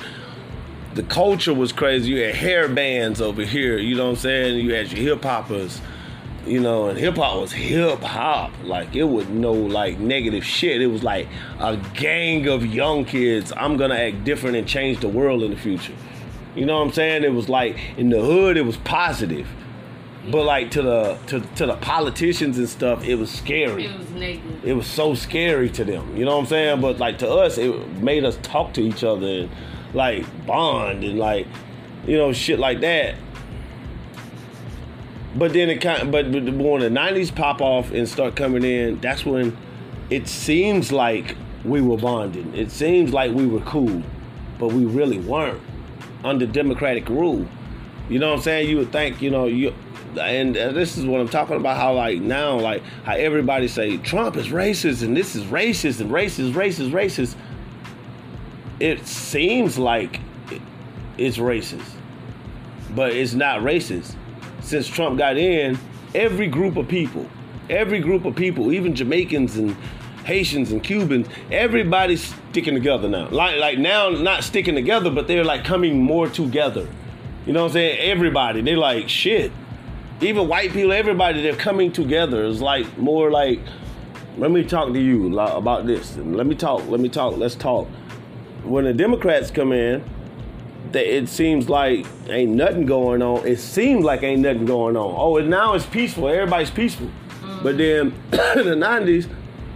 The 0.94 1.04
culture 1.04 1.54
was 1.54 1.72
crazy. 1.72 2.12
You 2.12 2.24
had 2.24 2.36
hair 2.36 2.68
bands 2.68 3.22
over 3.22 3.44
here. 3.44 3.78
You 3.78 3.96
know 3.96 4.06
what 4.06 4.12
I'm 4.12 4.18
saying? 4.18 4.60
You 4.60 4.74
had 4.74 4.92
your 4.92 5.16
hip 5.16 5.24
hoppers. 5.24 5.80
You 6.46 6.60
know, 6.60 6.88
and 6.88 6.98
hip 6.98 7.18
hop 7.18 7.40
was 7.40 7.52
hip 7.52 8.00
hop. 8.00 8.52
Like 8.64 8.96
it 8.96 9.04
was 9.04 9.28
no 9.28 9.54
like 9.54 10.00
negative 10.00 10.44
shit. 10.44 10.82
It 10.82 10.88
was 10.88 11.04
like 11.04 11.28
a 11.60 11.78
gang 11.94 12.48
of 12.48 12.66
young 12.66 13.06
kids. 13.06 13.54
I'm 13.56 13.78
gonna 13.78 13.96
act 13.96 14.24
different 14.24 14.56
and 14.56 14.68
change 14.68 15.00
the 15.00 15.10
world 15.10 15.44
in 15.44 15.52
the 15.52 15.58
future. 15.58 15.94
You 16.56 16.66
know 16.66 16.80
what 16.80 16.88
I'm 16.88 16.94
saying? 16.94 17.24
It 17.24 17.34
was 17.34 17.48
like 17.48 17.78
in 17.98 18.10
the 18.10 18.22
hood, 18.22 18.58
it 18.58 18.66
was 18.66 18.78
positive, 18.78 19.48
but 20.30 20.44
like 20.44 20.72
to 20.72 20.82
the 20.82 21.18
to 21.28 21.40
to 21.40 21.66
the 21.66 21.76
politicians 21.76 22.58
and 22.58 22.68
stuff, 22.68 23.04
it 23.06 23.16
was 23.16 23.32
scary. 23.32 23.86
It 23.86 23.98
was 23.98 24.10
negative. 24.10 24.66
It 24.66 24.74
was 24.74 24.88
so 24.88 25.14
scary 25.14 25.70
to 25.70 25.84
them. 25.84 26.18
You 26.18 26.26
know 26.26 26.36
what 26.36 26.42
I'm 26.42 26.48
saying? 26.48 26.82
But 26.82 26.98
like 26.98 27.20
to 27.20 27.30
us, 27.30 27.58
it 27.58 27.88
made 28.02 28.26
us 28.26 28.38
talk 28.42 28.74
to 28.74 28.82
each 28.82 29.04
other 29.04 29.28
and 29.28 29.50
like 29.94 30.26
bond 30.46 31.04
and 31.04 31.18
like 31.18 31.48
you 32.06 32.18
know 32.18 32.34
shit 32.34 32.60
like 32.60 32.82
that. 32.82 33.16
But 35.36 35.54
then 35.54 35.70
it 35.70 35.80
kind 35.80 36.12
but, 36.12 36.32
but 36.32 36.44
when 36.44 36.82
the 36.82 36.90
'90s 36.90 37.34
pop 37.34 37.62
off 37.62 37.92
and 37.92 38.08
start 38.08 38.36
coming 38.36 38.64
in, 38.64 39.00
that's 39.00 39.26
when 39.26 39.58
it 40.10 40.28
seems 40.28 40.92
like 40.92 41.36
we 41.64 41.82
were 41.82 41.98
bonding. 41.98 42.54
It 42.54 42.72
seems 42.72 43.14
like 43.14 43.32
we 43.32 43.46
were 43.46 43.62
cool, 43.62 44.04
but 44.60 44.74
we 44.74 44.86
really 44.86 45.20
weren't 45.20 45.62
under 46.24 46.46
democratic 46.46 47.08
rule. 47.08 47.48
You 48.10 48.20
know 48.20 48.30
what 48.30 48.38
I'm 48.38 48.42
saying? 48.42 48.70
You 48.70 48.78
would 48.78 48.92
think, 48.92 49.22
you 49.22 49.30
know, 49.30 49.46
you 49.46 49.74
and 50.20 50.56
this 50.56 50.98
is 50.98 51.06
what 51.06 51.22
I'm 51.22 51.30
talking 51.30 51.56
about. 51.56 51.78
How 51.78 51.94
like 51.94 52.20
now, 52.20 52.60
like 52.60 52.84
how 53.06 53.14
everybody 53.14 53.70
say 53.70 53.98
Trump 53.98 54.36
is 54.36 54.50
racist 54.50 55.04
and 55.04 55.16
this 55.16 55.36
is 55.36 55.46
racist 55.46 56.02
and 56.02 56.12
racist, 56.12 56.52
racist, 56.52 56.92
racist. 56.92 57.36
It 58.82 59.08
seems 59.08 59.78
like 59.78 60.20
it's 61.18 61.38
racist, 61.38 61.90
but 62.96 63.14
it's 63.14 63.34
not 63.34 63.62
racist. 63.62 64.16
Since 64.62 64.88
Trump 64.88 65.18
got 65.18 65.38
in, 65.38 65.78
every 66.16 66.48
group 66.48 66.78
of 66.78 66.88
people, 66.88 67.28
every 67.70 68.00
group 68.00 68.26
of 68.26 68.36
people, 68.36 68.72
even 68.72 68.96
Jamaicans 68.96 69.58
and 69.58 69.76
Haitians 70.24 70.72
and 70.72 70.84
Cubans, 70.84 71.28
everybody's 71.52 72.34
sticking 72.50 72.76
together 72.76 73.10
now. 73.10 73.28
Like 73.30 73.58
like 73.60 73.80
now, 73.80 74.10
not 74.10 74.44
sticking 74.44 74.76
together, 74.76 75.10
but 75.10 75.28
they're 75.28 75.44
like 75.44 75.66
coming 75.66 76.02
more 76.02 76.28
together. 76.28 76.88
You 77.46 77.54
know 77.54 77.62
what 77.62 77.70
I'm 77.70 77.74
saying? 77.74 78.00
Everybody, 78.00 78.62
they're 78.62 78.78
like 78.78 79.10
shit. 79.10 79.52
Even 80.22 80.48
white 80.48 80.72
people, 80.72 80.92
everybody, 80.92 81.42
they're 81.42 81.56
coming 81.56 81.92
together. 81.92 82.46
It's 82.46 82.62
like 82.62 82.98
more 83.00 83.32
like, 83.32 83.60
let 84.38 84.52
me 84.52 84.64
talk 84.64 84.94
to 84.94 85.00
you 85.00 85.40
about 85.40 85.88
this. 85.88 86.16
Let 86.18 86.46
me 86.46 86.54
talk. 86.54 86.88
Let 86.88 87.00
me 87.00 87.10
talk. 87.10 87.38
Let's 87.38 87.56
talk. 87.56 87.88
When 88.64 88.86
the 88.86 88.94
Democrats 88.94 89.50
come 89.50 89.72
in, 89.72 90.04
it 90.96 91.30
seems 91.30 91.70
like 91.70 92.06
ain't 92.28 92.52
nothing 92.52 92.86
going 92.86 93.22
on. 93.22 93.46
It 93.48 93.60
seems 93.60 94.04
like 94.04 94.24
ain't 94.24 94.42
nothing 94.42 94.66
going 94.66 94.98
on. 94.98 95.14
Oh, 95.18 95.38
and 95.38 95.50
now 95.50 95.74
it's 95.74 95.86
peaceful. 95.86 96.28
Everybody's 96.28 96.72
peaceful. 96.72 97.10
But 97.64 97.78
then 97.78 98.14
the 98.32 98.76
'90s, 98.76 99.26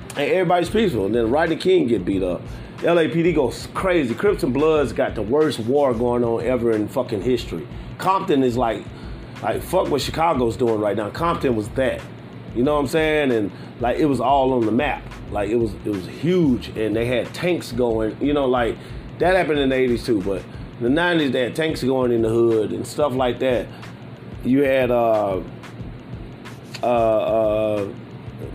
and 0.10 0.20
everybody's 0.20 0.70
peaceful. 0.70 1.06
And 1.06 1.16
then 1.16 1.30
Rodney 1.30 1.56
King 1.56 1.88
get 1.88 2.06
beat 2.06 2.24
up. 2.24 2.42
LAPD 2.80 3.34
goes 3.34 3.68
crazy. 3.74 4.14
Crips 4.14 4.44
and 4.44 4.54
Bloods 4.54 4.92
got 4.94 5.16
the 5.16 5.22
worst 5.22 5.60
war 5.60 5.94
going 5.94 6.24
on 6.24 6.44
ever 6.44 6.72
in 6.72 6.88
fucking 6.88 7.22
history. 7.22 7.68
Compton 7.98 8.44
is 8.44 8.58
like, 8.58 8.84
like 9.42 9.62
fuck 9.62 9.90
what 9.90 10.02
Chicago's 10.02 10.58
doing 10.58 10.80
right 10.80 10.98
now. 10.98 11.10
Compton 11.10 11.56
was 11.56 11.70
that. 11.70 12.02
You 12.56 12.64
know 12.64 12.76
what 12.76 12.82
I'm 12.82 12.88
saying? 12.88 13.32
And 13.32 13.52
like 13.80 13.98
it 13.98 14.06
was 14.06 14.20
all 14.20 14.54
on 14.54 14.66
the 14.66 14.72
map. 14.72 15.04
Like 15.32 15.50
it 15.50 15.56
was 15.56 15.74
it 15.86 15.90
was 15.90 16.06
huge, 16.08 16.70
and 16.70 16.96
they 16.96 17.06
had 17.06 17.34
tanks 17.34 17.72
going. 17.72 18.18
You 18.22 18.34
know, 18.34 18.46
like 18.46 18.78
that 19.20 19.36
happened 19.36 19.60
in 19.60 19.70
the 19.70 19.76
'80s 19.76 20.06
too. 20.06 20.22
But 20.22 20.44
the 20.82 20.90
'90s, 20.90 21.32
they 21.32 21.42
had 21.42 21.56
tanks 21.56 21.84
going 21.84 22.12
in 22.12 22.22
the 22.22 22.30
hood 22.30 22.72
and 22.72 22.86
stuff 22.86 23.14
like 23.14 23.40
that. 23.40 23.68
You 24.44 24.64
had 24.64 24.92
uh, 24.92 25.42
uh, 26.84 26.86
uh, 26.86 27.90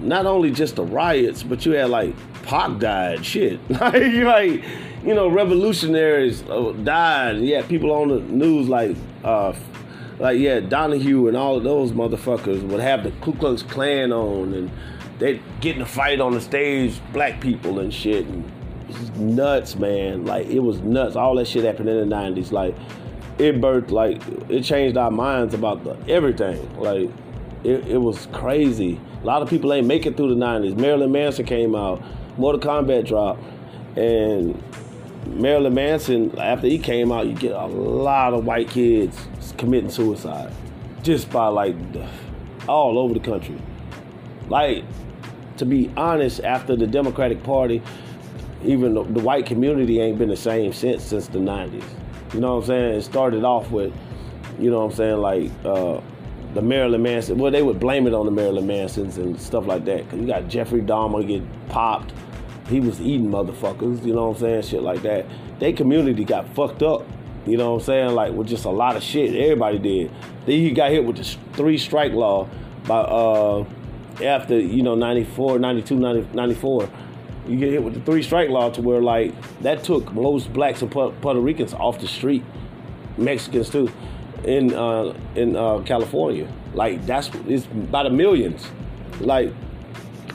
not 0.00 0.26
only 0.26 0.50
just 0.50 0.76
the 0.76 0.84
riots, 0.84 1.42
but 1.42 1.64
you 1.66 1.72
had 1.72 1.90
like 1.90 2.14
Pac 2.42 2.78
died, 2.78 3.24
shit. 3.24 3.60
like, 3.70 3.94
like 3.94 4.64
you 5.04 5.14
know, 5.14 5.28
revolutionaries 5.28 6.42
uh, 6.48 6.72
died. 6.84 7.38
Yeah, 7.38 7.62
people 7.66 7.90
on 7.90 8.08
the 8.08 8.20
news 8.20 8.68
like, 8.68 8.96
uh, 9.24 9.54
like 10.18 10.38
yeah, 10.38 10.60
Donahue 10.60 11.28
and 11.28 11.36
all 11.36 11.56
of 11.56 11.64
those 11.64 11.92
motherfuckers 11.92 12.62
would 12.68 12.80
have 12.80 13.04
the 13.04 13.10
Ku 13.22 13.32
Klux 13.32 13.62
Klan 13.62 14.12
on, 14.12 14.54
and 14.54 14.70
they'd 15.18 15.42
get 15.60 15.76
in 15.76 15.82
a 15.82 15.86
fight 15.86 16.20
on 16.20 16.32
the 16.32 16.40
stage, 16.40 17.00
black 17.12 17.40
people 17.40 17.78
and 17.78 17.92
shit. 17.92 18.26
And 18.26 18.50
nuts, 19.16 19.76
man. 19.76 20.24
Like 20.24 20.46
it 20.46 20.60
was 20.60 20.80
nuts. 20.80 21.16
All 21.16 21.34
that 21.36 21.46
shit 21.46 21.64
happened 21.64 21.88
in 21.88 22.08
the 22.08 22.14
'90s. 22.14 22.52
Like 22.52 22.74
it 23.38 23.60
birthed, 23.60 23.90
like 23.90 24.22
it 24.48 24.62
changed 24.62 24.96
our 24.96 25.10
minds 25.10 25.54
about 25.54 25.84
the, 25.84 25.96
everything. 26.12 26.78
Like 26.78 27.10
it, 27.64 27.86
it 27.86 27.98
was 27.98 28.26
crazy. 28.32 29.00
A 29.22 29.26
lot 29.26 29.42
of 29.42 29.50
people 29.50 29.72
ain't 29.72 29.86
make 29.86 30.06
it 30.06 30.16
through 30.16 30.34
the 30.34 30.40
90s. 30.40 30.76
Marilyn 30.76 31.12
Manson 31.12 31.44
came 31.44 31.74
out, 31.74 32.02
Mortal 32.38 32.60
Kombat 32.60 33.06
dropped, 33.06 33.42
and 33.96 34.62
Marilyn 35.26 35.74
Manson, 35.74 36.38
after 36.38 36.66
he 36.66 36.78
came 36.78 37.12
out, 37.12 37.26
you 37.26 37.34
get 37.34 37.52
a 37.52 37.66
lot 37.66 38.32
of 38.32 38.46
white 38.46 38.68
kids 38.68 39.18
committing 39.58 39.90
suicide 39.90 40.52
just 41.02 41.30
by 41.30 41.48
like 41.48 41.76
all 42.68 42.98
over 42.98 43.14
the 43.14 43.20
country. 43.20 43.60
Like, 44.48 44.84
to 45.58 45.66
be 45.66 45.90
honest, 45.96 46.40
after 46.40 46.76
the 46.76 46.86
Democratic 46.86 47.42
Party, 47.42 47.82
even 48.62 48.94
the, 48.94 49.04
the 49.04 49.20
white 49.20 49.46
community 49.46 50.00
ain't 50.00 50.18
been 50.18 50.28
the 50.28 50.36
same 50.36 50.72
since 50.72 51.02
since 51.02 51.28
the 51.28 51.38
90s. 51.38 51.82
You 52.34 52.40
know 52.40 52.56
what 52.56 52.62
I'm 52.62 52.66
saying? 52.66 52.94
It 52.96 53.02
started 53.02 53.44
off 53.44 53.70
with, 53.70 53.92
you 54.58 54.70
know 54.70 54.84
what 54.84 54.92
I'm 54.92 54.96
saying, 54.96 55.16
like 55.18 55.50
uh, 55.64 56.00
the 56.54 56.62
Marilyn 56.62 57.02
Manson. 57.02 57.38
Well, 57.38 57.50
they 57.50 57.62
would 57.62 57.80
blame 57.80 58.06
it 58.06 58.14
on 58.14 58.26
the 58.26 58.32
Marilyn 58.32 58.66
Mansons 58.66 59.18
and 59.18 59.40
stuff 59.40 59.66
like 59.66 59.84
that. 59.86 60.08
Cause 60.08 60.20
you 60.20 60.26
got 60.26 60.48
Jeffrey 60.48 60.80
Dahmer 60.80 61.26
get 61.26 61.42
popped. 61.68 62.12
He 62.68 62.80
was 62.80 63.00
eating 63.00 63.28
motherfuckers. 63.28 64.04
You 64.04 64.14
know 64.14 64.28
what 64.28 64.36
I'm 64.36 64.40
saying? 64.40 64.62
Shit 64.62 64.82
like 64.82 65.02
that. 65.02 65.26
They 65.58 65.72
community 65.72 66.24
got 66.24 66.48
fucked 66.54 66.82
up. 66.82 67.04
You 67.46 67.56
know 67.56 67.72
what 67.72 67.80
I'm 67.80 67.86
saying? 67.86 68.14
Like 68.14 68.32
with 68.32 68.48
just 68.48 68.64
a 68.64 68.70
lot 68.70 68.96
of 68.96 69.02
shit. 69.02 69.34
Everybody 69.34 69.78
did. 69.78 70.10
Then 70.46 70.60
he 70.60 70.70
got 70.70 70.90
hit 70.90 71.04
with 71.04 71.16
the 71.16 71.24
three 71.54 71.78
strike 71.78 72.12
law 72.12 72.48
by 72.86 73.00
uh 73.00 73.64
after 74.22 74.58
you 74.58 74.82
know 74.82 74.94
94, 74.94 75.58
92, 75.58 75.96
90, 75.96 76.36
94 76.36 76.88
you 77.46 77.58
get 77.58 77.70
hit 77.70 77.82
with 77.82 77.94
the 77.94 78.00
three 78.00 78.22
strike 78.22 78.48
law 78.48 78.70
to 78.70 78.82
where 78.82 79.00
like 79.00 79.34
that 79.62 79.84
took 79.84 80.12
most 80.12 80.52
blacks 80.52 80.82
and 80.82 80.90
Puerto 80.90 81.40
Ricans 81.40 81.74
off 81.74 82.00
the 82.00 82.06
street, 82.06 82.44
Mexicans 83.16 83.70
too, 83.70 83.90
in 84.44 84.74
uh, 84.74 85.14
in 85.34 85.56
uh, 85.56 85.80
California. 85.80 86.50
Like 86.74 87.04
that's 87.06 87.30
it's 87.46 87.66
by 87.66 88.02
the 88.02 88.10
millions. 88.10 88.66
Like 89.20 89.52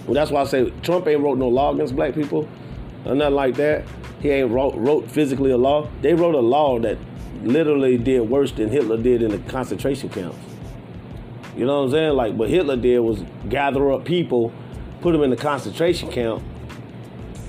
well, 0.05 0.13
that's 0.13 0.31
why 0.31 0.41
I 0.41 0.45
say 0.45 0.69
Trump 0.81 1.07
ain't 1.07 1.21
wrote 1.21 1.37
no 1.37 1.47
law 1.47 1.73
against 1.73 1.95
black 1.95 2.13
people 2.13 2.47
or 3.05 3.15
nothing 3.15 3.35
like 3.35 3.55
that. 3.55 3.83
He 4.21 4.29
ain't 4.29 4.51
wrote, 4.51 4.75
wrote 4.75 5.09
physically 5.09 5.51
a 5.51 5.57
law. 5.57 5.89
They 6.01 6.13
wrote 6.13 6.35
a 6.35 6.39
law 6.39 6.79
that 6.79 6.97
literally 7.43 7.97
did 7.97 8.21
worse 8.21 8.51
than 8.51 8.69
Hitler 8.69 8.97
did 8.97 9.21
in 9.21 9.31
the 9.31 9.37
concentration 9.49 10.09
camps. 10.09 10.37
You 11.55 11.65
know 11.65 11.79
what 11.79 11.85
I'm 11.85 11.91
saying? 11.91 12.13
Like 12.13 12.33
what 12.33 12.49
Hitler 12.49 12.77
did 12.77 12.99
was 12.99 13.23
gather 13.49 13.91
up 13.91 14.05
people, 14.05 14.53
put 15.01 15.11
them 15.11 15.23
in 15.23 15.29
the 15.29 15.37
concentration 15.37 16.11
camp, 16.11 16.43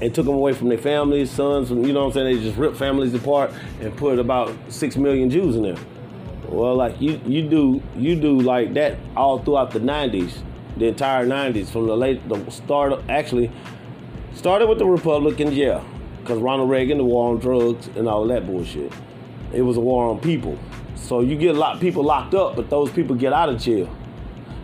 and 0.01 0.15
took 0.15 0.27
them 0.27 0.35
away 0.35 0.53
from 0.53 0.69
their 0.69 0.79
families, 0.79 1.31
sons, 1.31 1.71
you 1.71 1.93
know 1.93 2.01
what 2.01 2.07
I'm 2.07 2.13
saying? 2.13 2.37
They 2.37 2.43
just 2.43 2.59
ripped 2.59 2.77
families 2.77 3.15
apart 3.15 3.53
and 3.81 3.97
put 3.97 4.19
about 4.19 4.55
six 4.69 4.97
million 4.97 5.31
Jews 5.31 5.57
in 5.57 5.63
there. 5.63 5.77
Well, 6.49 6.77
like 6.77 7.01
you, 7.01 7.21
you 7.27 7.49
do, 7.49 7.83
you 7.97 8.15
do 8.15 8.39
like 8.41 8.75
that 8.75 8.99
all 9.17 9.39
throughout 9.39 9.71
the 9.71 9.81
'90s, 9.81 10.39
the 10.77 10.87
entire 10.87 11.27
'90s, 11.27 11.69
from 11.69 11.87
the 11.87 11.97
late, 11.97 12.29
the 12.29 12.51
start, 12.51 13.03
actually, 13.09 13.51
started 14.35 14.69
with 14.69 14.79
the 14.79 14.87
Republicans, 14.87 15.55
yeah, 15.55 15.83
because 16.21 16.39
Ronald 16.39 16.71
Reagan, 16.71 16.99
the 16.99 17.05
war 17.05 17.31
on 17.31 17.39
drugs 17.39 17.89
and 17.97 18.09
all 18.09 18.27
that 18.27 18.47
bullshit. 18.47 18.93
It 19.53 19.63
was 19.63 19.77
a 19.77 19.81
war 19.81 20.11
on 20.11 20.21
people. 20.21 20.59
So 20.95 21.21
you 21.21 21.37
get 21.37 21.55
a 21.55 21.59
lot 21.59 21.77
of 21.77 21.81
people 21.81 22.05
locked 22.05 22.35
up, 22.35 22.57
but 22.57 22.69
those 22.69 22.91
people 22.91 23.17
get 23.17 23.33
out 23.33 23.49
of 23.49 23.61
jail. 23.61 23.89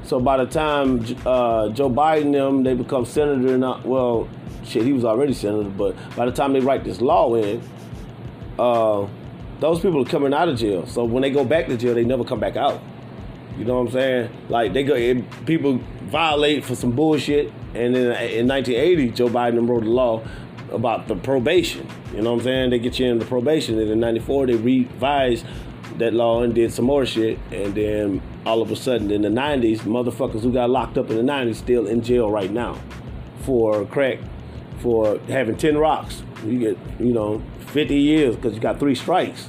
So 0.04 0.18
by 0.18 0.36
the 0.44 0.46
time 0.46 1.00
uh, 1.24 1.68
Joe 1.70 1.88
Biden 1.88 2.32
them 2.32 2.64
they 2.64 2.74
become 2.74 3.04
senator, 3.04 3.54
and 3.54 3.64
uh, 3.64 3.78
well, 3.84 4.28
shit, 4.72 4.84
he 4.84 4.92
was 4.92 5.04
already 5.04 5.32
senator, 5.32 5.68
but 5.68 5.94
by 6.16 6.26
the 6.26 6.32
time 6.32 6.52
they 6.52 6.60
write 6.60 6.84
this 6.84 7.00
law 7.00 7.34
in, 7.34 7.62
uh, 8.58 9.06
those 9.60 9.80
people 9.80 10.02
are 10.02 10.10
coming 10.10 10.34
out 10.34 10.48
of 10.48 10.58
jail. 10.58 10.86
So 10.86 11.04
when 11.04 11.22
they 11.22 11.30
go 11.30 11.44
back 11.44 11.66
to 11.66 11.76
jail, 11.76 11.94
they 11.94 12.04
never 12.04 12.24
come 12.24 12.40
back 12.40 12.56
out. 12.56 12.82
You 13.58 13.64
know 13.64 13.74
what 13.74 13.88
I'm 13.88 13.92
saying? 13.92 14.30
Like 14.48 14.72
they 14.72 14.82
go, 14.82 14.94
it, 14.94 15.46
people 15.46 15.80
violate 16.04 16.64
for 16.64 16.74
some 16.74 16.92
bullshit, 16.92 17.52
and 17.74 17.94
then 17.94 18.06
in 18.30 18.48
1980, 18.48 19.10
Joe 19.10 19.28
Biden 19.28 19.68
wrote 19.68 19.84
a 19.84 19.90
law 19.90 20.22
about 20.70 21.06
the 21.06 21.14
probation. 21.16 21.86
You 22.14 22.22
know 22.22 22.32
what 22.32 22.40
I'm 22.40 22.44
saying? 22.44 22.70
They 22.70 22.78
get 22.78 22.98
you 22.98 23.06
into 23.06 23.26
probation, 23.26 23.78
and 23.78 23.90
in 23.90 24.00
'94 24.00 24.46
they 24.46 24.56
revised 24.56 25.46
that 25.98 26.14
law 26.14 26.42
and 26.42 26.54
did 26.54 26.72
some 26.72 26.86
more 26.86 27.04
shit, 27.04 27.38
and 27.50 27.74
then 27.74 28.22
all 28.46 28.62
of 28.62 28.70
a 28.70 28.76
sudden 28.76 29.10
in 29.10 29.22
the 29.22 29.28
'90s, 29.28 29.80
motherfuckers 29.80 30.40
who 30.40 30.52
got 30.52 30.70
locked 30.70 30.96
up 30.96 31.10
in 31.10 31.16
the 31.16 31.32
'90s 31.32 31.56
still 31.56 31.86
in 31.86 32.02
jail 32.02 32.30
right 32.30 32.50
now 32.50 32.78
for 33.42 33.84
crack, 33.86 34.18
for 34.82 35.18
having 35.28 35.56
10 35.56 35.78
rocks. 35.78 36.22
You 36.44 36.58
get, 36.58 36.78
you 36.98 37.12
know, 37.12 37.42
50 37.68 37.94
years 37.94 38.36
because 38.36 38.54
you 38.54 38.60
got 38.60 38.78
three 38.78 38.94
strikes. 38.94 39.48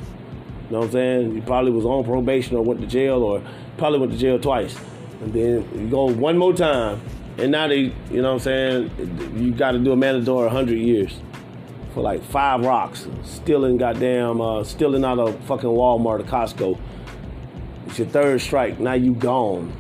You 0.66 0.74
know 0.74 0.80
what 0.80 0.86
I'm 0.86 0.92
saying? 0.92 1.36
You 1.36 1.42
probably 1.42 1.72
was 1.72 1.86
on 1.86 2.04
probation 2.04 2.56
or 2.56 2.64
went 2.64 2.80
to 2.82 2.88
jail 2.88 3.22
or 3.24 3.42
probably 3.78 4.00
went 4.00 4.12
to 4.12 4.18
jail 4.18 4.40
twice. 4.40 4.78
And 5.22 5.34
then 5.34 5.68
you 5.76 5.90
go 5.90 6.06
one 6.06 6.38
more 6.38 6.54
time. 6.54 7.02
And 7.38 7.52
now 7.52 7.68
they, 7.68 7.94
you 8.12 8.22
know 8.22 8.34
what 8.34 8.48
I'm 8.48 8.90
saying? 8.92 9.34
You 9.36 9.52
got 9.52 9.72
to 9.72 9.80
do 9.80 9.92
a 9.92 9.96
mandatory 9.96 10.46
100 10.46 10.78
years 10.78 11.20
for 11.94 12.02
like 12.02 12.24
five 12.24 12.62
rocks. 12.62 13.08
Stealing 13.24 13.78
goddamn, 13.78 14.40
uh, 14.40 14.64
stealing 14.64 15.04
out 15.04 15.20
of 15.20 15.40
fucking 15.46 15.70
Walmart 15.70 16.20
or 16.20 16.24
Costco. 16.24 16.80
It's 17.88 18.00
your 18.00 18.08
third 18.08 18.42
strike. 18.42 18.80
Now 18.80 18.94
you 18.94 19.14
gone. 19.14 19.74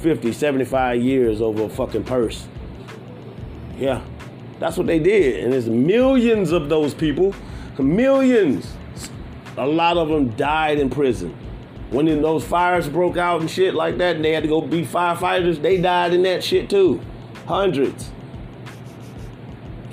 50, 0.00 0.32
75 0.32 1.00
years 1.00 1.40
over 1.40 1.64
a 1.64 1.68
fucking 1.68 2.04
purse. 2.04 2.46
Yeah, 3.78 4.02
that's 4.58 4.76
what 4.76 4.86
they 4.86 4.98
did. 4.98 5.44
And 5.44 5.52
there's 5.52 5.68
millions 5.68 6.52
of 6.52 6.68
those 6.68 6.94
people. 6.94 7.34
Millions. 7.78 8.72
A 9.56 9.66
lot 9.66 9.96
of 9.96 10.08
them 10.08 10.30
died 10.36 10.78
in 10.78 10.90
prison. 10.90 11.36
When 11.90 12.06
those 12.20 12.44
fires 12.44 12.88
broke 12.88 13.16
out 13.16 13.40
and 13.40 13.50
shit 13.50 13.74
like 13.74 13.98
that, 13.98 14.16
and 14.16 14.24
they 14.24 14.32
had 14.32 14.42
to 14.42 14.48
go 14.48 14.60
be 14.60 14.84
firefighters, 14.84 15.62
they 15.62 15.80
died 15.80 16.12
in 16.12 16.22
that 16.22 16.42
shit 16.42 16.68
too. 16.68 17.00
Hundreds. 17.46 18.10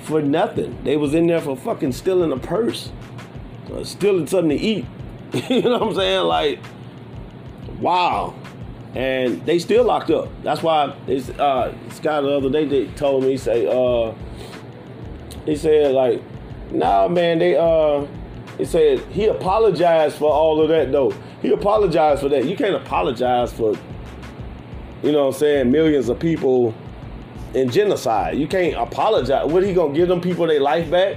For 0.00 0.20
nothing. 0.20 0.82
They 0.84 0.96
was 0.96 1.14
in 1.14 1.26
there 1.26 1.40
for 1.40 1.56
fucking 1.56 1.92
stealing 1.92 2.32
a 2.32 2.36
purse. 2.36 2.90
Uh, 3.72 3.84
stealing 3.84 4.26
something 4.26 4.50
to 4.50 4.62
eat. 4.62 4.86
you 5.48 5.62
know 5.62 5.78
what 5.78 5.82
I'm 5.82 5.94
saying? 5.94 6.24
Like, 6.24 6.60
wow. 7.80 8.34
And 8.94 9.44
they 9.46 9.58
still 9.58 9.84
locked 9.84 10.10
up. 10.10 10.28
That's 10.42 10.62
why 10.62 10.84
uh 11.38 11.72
Scott 11.90 12.22
the 12.22 12.30
other 12.30 12.50
day 12.50 12.66
they 12.66 12.86
told 12.88 13.24
me, 13.24 13.36
say, 13.36 13.66
uh 13.66 14.14
he 15.44 15.56
said 15.56 15.92
like, 15.92 16.22
nah 16.70 17.08
man, 17.08 17.38
they 17.38 17.56
uh 17.56 18.06
he 18.58 18.64
said 18.64 19.00
he 19.10 19.26
apologized 19.26 20.16
for 20.16 20.32
all 20.32 20.60
of 20.60 20.68
that 20.68 20.92
though. 20.92 21.12
He 21.42 21.50
apologized 21.50 22.22
for 22.22 22.28
that. 22.30 22.44
You 22.44 22.56
can't 22.56 22.74
apologize 22.74 23.52
for, 23.52 23.76
you 25.02 25.12
know 25.12 25.26
what 25.26 25.34
I'm 25.34 25.40
saying, 25.40 25.70
millions 25.70 26.08
of 26.08 26.18
people 26.18 26.74
in 27.54 27.70
genocide. 27.70 28.38
You 28.38 28.46
can't 28.46 28.74
apologize. 28.74 29.50
What 29.50 29.62
he 29.62 29.74
gonna 29.74 29.94
give 29.94 30.08
them 30.08 30.20
people 30.20 30.46
their 30.46 30.60
life 30.60 30.90
back? 30.90 31.16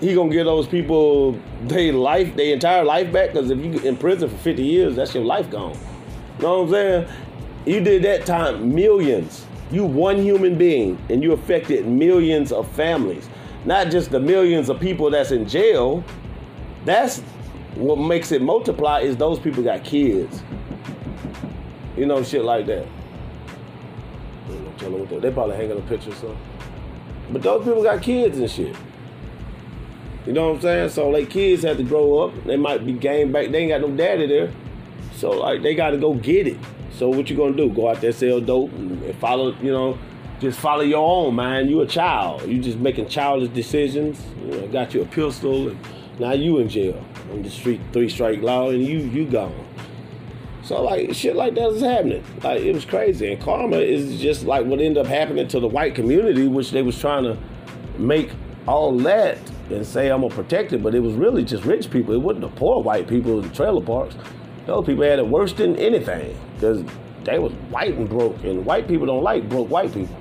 He 0.00 0.14
gonna 0.14 0.30
give 0.30 0.44
those 0.44 0.66
people 0.66 1.38
their 1.62 1.92
life, 1.92 2.34
their 2.36 2.52
entire 2.52 2.84
life 2.84 3.12
back? 3.12 3.32
Because 3.32 3.50
if 3.50 3.58
you 3.58 3.72
in 3.88 3.96
prison 3.96 4.28
for 4.28 4.36
50 4.36 4.62
years, 4.62 4.96
that's 4.96 5.14
your 5.14 5.24
life 5.24 5.50
gone. 5.50 5.78
You 6.38 6.42
know 6.42 6.62
what 6.62 6.68
I'm 6.68 6.70
saying? 6.72 7.08
You 7.66 7.80
did 7.80 8.02
that 8.02 8.26
time 8.26 8.74
millions. 8.74 9.46
You 9.70 9.84
one 9.84 10.18
human 10.18 10.58
being, 10.58 10.98
and 11.08 11.22
you 11.22 11.32
affected 11.32 11.86
millions 11.86 12.52
of 12.52 12.70
families. 12.72 13.28
Not 13.64 13.90
just 13.90 14.10
the 14.10 14.20
millions 14.20 14.68
of 14.68 14.78
people 14.80 15.10
that's 15.10 15.30
in 15.30 15.48
jail. 15.48 16.04
That's 16.84 17.20
what 17.76 17.96
makes 17.96 18.30
it 18.30 18.42
multiply 18.42 19.00
is 19.00 19.16
those 19.16 19.38
people 19.38 19.62
got 19.62 19.84
kids. 19.84 20.42
You 21.96 22.06
know, 22.06 22.22
shit 22.22 22.44
like 22.44 22.66
that. 22.66 22.86
They 24.78 25.30
probably 25.30 25.56
hanging 25.56 25.78
a 25.78 25.80
picture 25.82 26.10
or 26.10 26.14
something. 26.14 26.38
But 27.30 27.42
those 27.42 27.64
people 27.64 27.82
got 27.82 28.02
kids 28.02 28.38
and 28.38 28.50
shit. 28.50 28.76
You 30.26 30.32
know 30.32 30.48
what 30.48 30.56
I'm 30.56 30.60
saying? 30.62 30.88
So 30.90 31.08
like 31.08 31.30
kids 31.30 31.62
have 31.62 31.76
to 31.76 31.82
grow 31.82 32.18
up. 32.18 32.44
They 32.44 32.56
might 32.56 32.84
be 32.84 32.92
game 32.92 33.32
back. 33.32 33.50
They 33.50 33.58
ain't 33.58 33.70
got 33.70 33.80
no 33.80 33.94
daddy 33.94 34.26
there. 34.26 34.52
So 35.16 35.30
like 35.30 35.62
they 35.62 35.74
got 35.74 35.90
to 35.90 35.98
go 35.98 36.14
get 36.14 36.46
it. 36.46 36.58
So 36.92 37.08
what 37.08 37.28
you 37.30 37.36
gonna 37.36 37.56
do? 37.56 37.70
Go 37.70 37.88
out 37.88 38.00
there 38.00 38.12
sell 38.12 38.40
dope 38.40 38.72
and 38.72 39.14
follow? 39.16 39.54
You 39.60 39.72
know, 39.72 39.98
just 40.44 40.60
follow 40.60 40.82
your 40.82 41.04
own 41.06 41.34
man. 41.34 41.68
You 41.68 41.80
a 41.80 41.86
child. 41.86 42.46
You 42.46 42.60
just 42.60 42.78
making 42.78 43.08
childish 43.08 43.48
decisions. 43.50 44.22
You 44.42 44.50
know, 44.52 44.68
got 44.68 44.94
you 44.94 45.02
a 45.02 45.06
pistol 45.06 45.70
and 45.70 45.78
now 46.18 46.32
you 46.32 46.58
in 46.58 46.68
jail 46.68 47.02
on 47.32 47.42
the 47.42 47.50
street 47.50 47.80
three 47.92 48.08
strike 48.08 48.40
law 48.40 48.70
and 48.70 48.84
you 48.86 48.98
you 48.98 49.26
gone. 49.26 49.66
So 50.62 50.82
like 50.82 51.14
shit 51.14 51.34
like 51.34 51.54
that 51.54 51.68
is 51.70 51.82
happening. 51.82 52.22
Like 52.42 52.60
it 52.60 52.74
was 52.74 52.84
crazy. 52.84 53.32
And 53.32 53.42
karma 53.42 53.78
is 53.78 54.20
just 54.20 54.44
like 54.44 54.66
what 54.66 54.80
ended 54.80 54.98
up 54.98 55.06
happening 55.06 55.48
to 55.48 55.60
the 55.60 55.68
white 55.68 55.94
community, 55.94 56.46
which 56.46 56.70
they 56.70 56.82
was 56.82 56.98
trying 56.98 57.24
to 57.24 57.36
make 57.98 58.30
all 58.66 58.96
that 58.98 59.38
and 59.70 59.84
say 59.86 60.10
I'm 60.10 60.20
gonna 60.20 60.34
protect 60.34 60.72
it, 60.72 60.82
but 60.82 60.94
it 60.94 61.00
was 61.00 61.14
really 61.14 61.42
just 61.42 61.64
rich 61.64 61.90
people. 61.90 62.14
It 62.14 62.20
wasn't 62.20 62.42
the 62.42 62.48
poor 62.48 62.82
white 62.82 63.08
people 63.08 63.40
in 63.40 63.48
the 63.48 63.54
trailer 63.54 63.82
parks. 63.82 64.14
Those 64.66 64.86
people 64.86 65.04
had 65.04 65.18
it 65.18 65.26
worse 65.26 65.52
than 65.52 65.76
anything 65.76 66.38
because 66.54 66.84
they 67.24 67.38
was 67.38 67.52
white 67.70 67.94
and 67.94 68.08
broke, 68.08 68.42
and 68.44 68.64
white 68.64 68.86
people 68.86 69.06
don't 69.06 69.22
like 69.22 69.48
broke 69.48 69.68
white 69.70 69.92
people. 69.92 70.16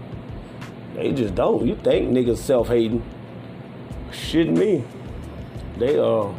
They 0.95 1.11
just 1.11 1.35
don't. 1.35 1.65
You 1.65 1.75
think 1.75 2.11
niggas 2.11 2.37
self-hating? 2.37 3.03
Shitting 4.11 4.57
me. 4.57 4.83
They 5.77 5.97
uh 5.97 6.31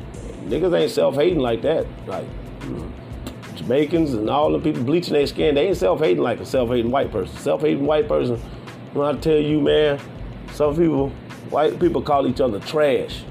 niggas 0.45 0.79
ain't 0.79 0.91
self-hating 0.91 1.41
like 1.41 1.63
that. 1.63 1.87
Like 2.07 2.27
mm, 2.61 2.91
Jamaicans 3.57 4.15
and 4.15 4.31
all 4.31 4.53
the 4.53 4.59
people 4.59 4.85
bleaching 4.85 5.15
their 5.15 5.27
skin, 5.27 5.55
they 5.55 5.69
ain't 5.69 5.77
self-hating 5.77 6.23
like 6.23 6.41
a 6.41 6.47
self-hating 6.47 6.91
white 6.91 7.11
person. 7.11 7.37
Self-hating 7.39 7.85
white 7.85 8.09
person, 8.09 8.37
when 8.93 9.07
I 9.07 9.19
tell 9.19 9.39
you, 9.39 9.61
man, 9.61 10.01
some 10.53 10.77
people, 10.77 11.11
white 11.51 11.79
people 11.81 12.01
call 12.01 12.27
each 12.29 12.41
other 12.41 12.61
trash. 12.61 13.25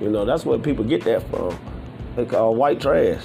You 0.00 0.10
know, 0.10 0.24
that's 0.24 0.44
where 0.46 0.58
people 0.58 0.84
get 0.84 1.04
that 1.04 1.28
from. 1.28 1.58
They 2.16 2.24
call 2.24 2.54
white 2.54 2.80
trash. 2.80 3.22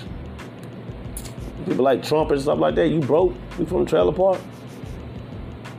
People 1.66 1.86
like 1.86 2.04
Trump 2.04 2.32
and 2.32 2.42
stuff 2.42 2.60
like 2.60 2.76
that, 2.76 2.90
you 2.90 3.00
broke, 3.00 3.34
you 3.58 3.66
from 3.66 3.86
trailer 3.86 4.12
park. 4.12 4.40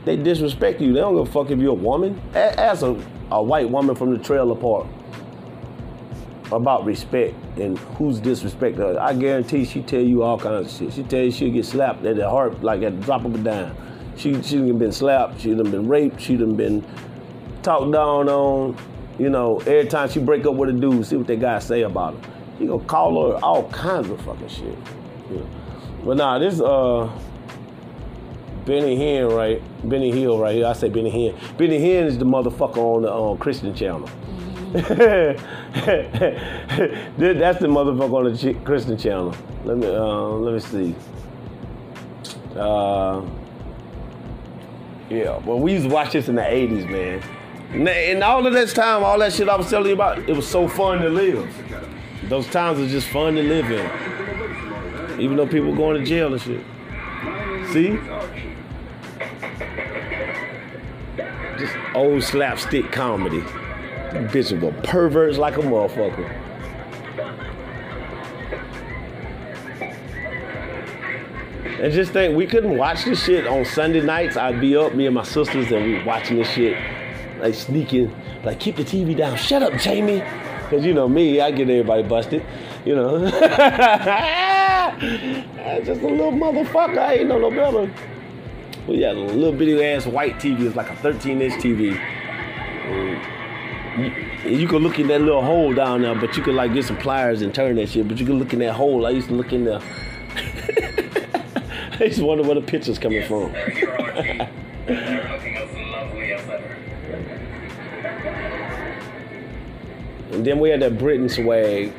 They 0.07 0.15
disrespect 0.15 0.79
you. 0.79 0.93
They 0.93 1.01
don't 1.01 1.17
give 1.17 1.27
a 1.27 1.31
fuck 1.33 1.51
if 1.51 1.59
you're 1.59 1.71
a 1.71 1.73
woman. 1.73 2.21
Ask 2.33 2.81
a, 2.81 2.97
a 3.29 3.43
white 3.43 3.69
woman 3.69 3.93
from 3.93 4.13
the 4.13 4.17
trailer 4.17 4.55
park 4.55 4.87
about 6.49 6.85
respect 6.85 7.35
and 7.57 7.77
who's 7.77 8.21
disrespecting 8.21 8.77
her. 8.77 8.97
I 9.01 9.13
guarantee 9.13 9.65
she 9.65 9.81
tell 9.81 9.99
you 9.99 10.23
all 10.23 10.39
kinds 10.39 10.71
of 10.71 10.79
shit. 10.79 10.93
She 10.93 11.03
tell 11.03 11.23
you 11.23 11.29
she'll 11.29 11.51
get 11.51 11.65
slapped 11.65 12.05
at 12.05 12.15
the 12.15 12.29
heart, 12.29 12.63
like 12.63 12.83
at 12.83 12.97
the 12.97 13.05
drop 13.05 13.25
of 13.25 13.35
a 13.35 13.37
dime. 13.37 13.75
She 14.15 14.41
she 14.43 14.59
done 14.59 14.77
been 14.77 14.93
slapped. 14.93 15.41
She 15.41 15.53
done 15.53 15.69
been 15.69 15.89
raped. 15.89 16.21
She 16.21 16.37
done 16.37 16.55
been 16.55 16.85
talked 17.61 17.91
down 17.91 18.29
on. 18.29 18.77
You 19.19 19.29
know, 19.29 19.57
every 19.59 19.87
time 19.87 20.07
she 20.07 20.21
break 20.21 20.45
up 20.45 20.53
with 20.53 20.69
a 20.69 20.71
dude, 20.71 21.05
see 21.05 21.17
what 21.17 21.27
they 21.27 21.35
guys 21.35 21.65
say 21.65 21.81
about 21.81 22.13
her. 22.13 22.31
You 22.61 22.67
gonna 22.67 22.85
call 22.85 23.29
her 23.29 23.43
all 23.43 23.69
kinds 23.71 24.09
of 24.09 24.21
fucking 24.21 24.47
shit. 24.47 24.77
You 25.29 25.39
know. 25.39 25.49
But 26.05 26.15
nah, 26.15 26.39
this 26.39 26.61
uh 26.61 27.11
Benny 28.67 28.97
Hinn, 28.97 29.33
right? 29.33 29.61
Benny 29.89 30.11
Hill, 30.11 30.37
right 30.37 30.55
here. 30.55 30.65
I 30.65 30.73
say 30.73 30.89
Benny 30.89 31.09
Hinn. 31.09 31.57
Benny 31.57 31.79
Hinn 31.79 32.05
is 32.05 32.17
the 32.17 32.25
motherfucker 32.25 32.77
on 32.77 33.03
the 33.03 33.13
um, 33.13 33.37
Christian 33.37 33.73
channel. 33.73 34.09
That's 34.73 35.39
the 37.59 37.67
motherfucker 37.67 38.13
on 38.13 38.33
the 38.33 38.53
Christian 38.65 38.97
channel. 38.97 39.33
Let 39.63 39.77
me 39.77 39.87
uh, 39.87 40.03
let 40.03 40.53
me 40.53 40.59
see. 40.59 40.95
Uh, 42.57 43.25
yeah, 45.09 45.37
well, 45.45 45.59
we 45.59 45.71
used 45.71 45.87
to 45.87 45.93
watch 45.93 46.11
this 46.11 46.27
in 46.27 46.35
the 46.35 46.41
'80s, 46.41 46.89
man. 46.89 47.23
And 47.87 48.21
all 48.21 48.45
of 48.45 48.51
this 48.51 48.73
time, 48.73 49.01
all 49.05 49.17
that 49.19 49.31
shit 49.31 49.47
I 49.47 49.55
was 49.55 49.69
telling 49.69 49.87
you 49.87 49.93
about, 49.93 50.19
it 50.19 50.35
was 50.35 50.47
so 50.47 50.67
fun 50.67 50.99
to 50.99 51.09
live. 51.09 51.49
Those 52.27 52.47
times 52.47 52.79
are 52.79 52.87
just 52.87 53.07
fun 53.07 53.35
to 53.35 53.43
live 53.43 53.71
in, 53.71 55.21
even 55.21 55.37
though 55.37 55.47
people 55.47 55.73
going 55.73 55.97
to 55.97 56.05
jail 56.05 56.33
and 56.33 56.41
shit. 56.41 56.65
See? 57.71 57.97
Old 61.97 62.23
slapstick 62.23 62.91
comedy. 62.91 63.41
Bitches 64.31 64.61
were 64.61 64.71
perverts 64.83 65.37
like 65.37 65.57
a 65.57 65.61
motherfucker. 65.61 66.47
And 71.79 71.93
just 71.93 72.11
think, 72.11 72.35
we 72.35 72.47
couldn't 72.47 72.77
watch 72.77 73.05
this 73.05 73.23
shit 73.23 73.45
on 73.45 73.63
Sunday 73.63 74.01
nights. 74.01 74.35
I'd 74.35 74.59
be 74.59 74.75
up, 74.75 74.95
me 74.95 75.05
and 75.05 75.13
my 75.13 75.23
sisters, 75.23 75.71
and 75.71 75.85
we 75.85 76.03
watching 76.03 76.37
this 76.37 76.49
shit, 76.49 76.75
like 77.39 77.53
sneaking, 77.53 78.15
like 78.43 78.59
keep 78.59 78.77
the 78.77 78.83
TV 78.83 79.15
down. 79.15 79.37
Shut 79.37 79.61
up, 79.61 79.79
Jamie. 79.79 80.23
Cause 80.69 80.83
you 80.83 80.93
know 80.93 81.07
me, 81.07 81.39
I 81.39 81.51
get 81.51 81.69
everybody 81.69 82.03
busted. 82.03 82.43
You 82.83 82.95
know, 82.95 83.31
ah, 83.33 84.95
just 85.83 86.01
a 86.01 86.07
little 86.07 86.31
motherfucker. 86.31 86.97
I 86.97 87.15
ain't 87.15 87.29
know 87.29 87.39
no 87.39 87.49
better. 87.49 87.89
But 88.87 88.95
yeah, 88.95 89.11
a 89.11 89.13
little 89.13 89.51
bitty 89.51 89.83
ass 89.83 90.05
white 90.05 90.39
TV. 90.39 90.61
It's 90.61 90.77
like 90.77 90.89
a 90.89 90.95
13 90.95 91.41
inch 91.41 91.53
TV. 91.55 91.99
You, 93.97 94.49
you 94.49 94.67
can 94.67 94.77
look 94.77 94.97
in 94.97 95.07
that 95.07 95.19
little 95.19 95.43
hole 95.43 95.73
down 95.73 96.03
there, 96.03 96.15
but 96.15 96.37
you 96.37 96.43
can 96.43 96.55
like 96.55 96.73
get 96.73 96.85
some 96.85 96.97
pliers 96.97 97.41
and 97.41 97.53
turn 97.53 97.75
that 97.75 97.89
shit. 97.89 98.07
But 98.07 98.17
you 98.17 98.25
can 98.25 98.39
look 98.39 98.53
in 98.53 98.59
that 98.59 98.73
hole. 98.73 99.05
I 99.05 99.09
used 99.09 99.27
to 99.27 99.33
look 99.33 99.51
in 99.51 99.65
there. 99.65 99.81
I 101.99 102.03
used 102.05 102.19
to 102.19 102.25
wonder 102.25 102.43
where 102.43 102.55
the 102.55 102.61
picture's 102.61 102.97
coming 102.97 103.27
from. 103.27 103.53
And 110.31 110.45
then 110.45 110.59
we 110.59 110.69
had 110.69 110.81
that 110.81 110.97
Britain 110.97 111.27
swag 111.27 111.91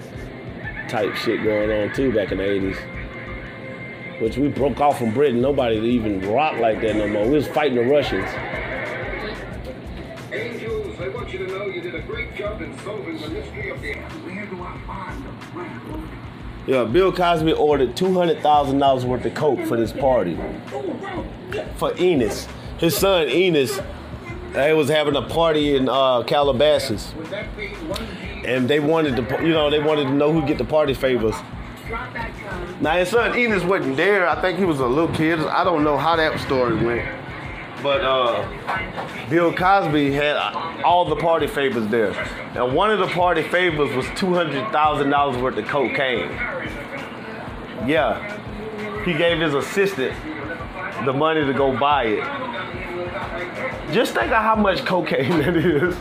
type 0.89 1.15
shit 1.17 1.45
going 1.45 1.71
on 1.71 1.95
too 1.95 2.15
back 2.15 2.33
in 2.33 2.39
the 2.39 2.45
80s. 2.45 2.98
Which 4.21 4.37
we 4.37 4.49
broke 4.49 4.81
off 4.81 4.99
from 4.99 5.13
Britain. 5.15 5.41
Nobody 5.41 5.77
even 5.77 6.21
rock 6.31 6.59
like 6.59 6.81
that 6.81 6.97
no 6.97 7.07
more. 7.07 7.25
We 7.25 7.35
was 7.37 7.47
fighting 7.49 7.77
the 7.77 7.85
Russians. 7.85 8.29
Angels, 10.33 11.01
I 11.01 11.09
want 11.09 11.33
you 11.33 11.39
to 11.39 11.47
know 11.47 11.67
you 11.67 11.81
did 11.81 11.95
a 11.95 12.01
great 12.03 12.35
job 12.37 12.61
in 12.61 12.77
solving 12.81 13.19
the 13.19 13.29
mystery 13.29 13.71
of 13.71 13.81
the 13.81 13.95
Where 13.95 14.47
do 14.47 14.63
I 14.63 14.79
find 14.87 15.25
the 15.25 15.59
ram? 15.59 16.09
Yeah, 16.67 16.85
Bill 16.85 17.13
Cosby 17.13 17.53
ordered 17.53 17.97
two 17.97 18.13
hundred 18.13 18.43
thousand 18.43 18.79
dollars 18.79 19.07
worth 19.07 19.25
of 19.25 19.35
coke 19.35 19.65
for 19.67 19.77
this 19.77 19.93
party. 19.93 20.37
For 21.77 21.95
Ennis, 21.97 22.47
his 22.79 22.97
son 22.97 23.27
Ennis, 23.29 23.81
they 24.53 24.75
was 24.75 24.89
having 24.89 25.17
a 25.17 25.23
party 25.23 25.77
in 25.77 25.89
uh, 25.89 26.25
Calabasas, 26.25 27.15
Would 27.15 27.27
that 27.29 27.57
be 27.57 27.69
one 27.69 28.07
G? 28.21 28.47
and 28.47 28.69
they 28.69 28.81
wanted 28.81 29.17
to, 29.17 29.43
you 29.43 29.53
know, 29.55 29.71
they 29.71 29.79
wanted 29.79 30.05
to 30.05 30.13
know 30.13 30.33
who 30.33 30.45
get 30.47 30.59
the 30.59 30.65
party 30.65 30.93
favors. 30.93 31.37
Now 32.81 32.99
his 32.99 33.09
son 33.09 33.37
Ennis 33.37 33.65
wasn't 33.65 33.97
there. 33.97 34.29
I 34.29 34.41
think 34.41 34.59
he 34.59 34.65
was 34.65 34.81
a 34.81 34.87
little 34.87 35.15
kid. 35.15 35.41
I 35.41 35.65
don't 35.65 35.85
know 35.85 35.97
how 35.97 36.17
that 36.17 36.39
story 36.41 36.75
went. 36.77 37.09
But 37.83 38.01
uh, 38.03 39.29
Bill 39.31 39.55
Cosby 39.55 40.13
had 40.13 40.37
all 40.83 41.05
the 41.05 41.17
party 41.17 41.47
favors 41.47 41.87
there. 41.89 42.11
And 42.55 42.75
one 42.75 42.91
of 42.91 42.99
the 42.99 43.07
party 43.07 43.43
favors 43.43 43.95
was 43.95 44.05
$200,000 44.07 45.43
worth 45.43 45.57
of 45.57 45.67
cocaine. 45.67 46.31
Yeah. 47.89 48.35
He 49.05 49.15
gave 49.15 49.39
his 49.39 49.55
assistant 49.55 50.15
the 51.05 51.13
money 51.13 51.45
to 51.45 51.55
go 51.55 51.77
buy 51.79 52.05
it. 52.05 52.25
Just 53.95 54.13
think 54.15 54.27
of 54.33 54.43
how 54.43 54.57
much 54.57 54.85
cocaine 54.85 55.31
that 55.39 55.57
is. 55.57 55.97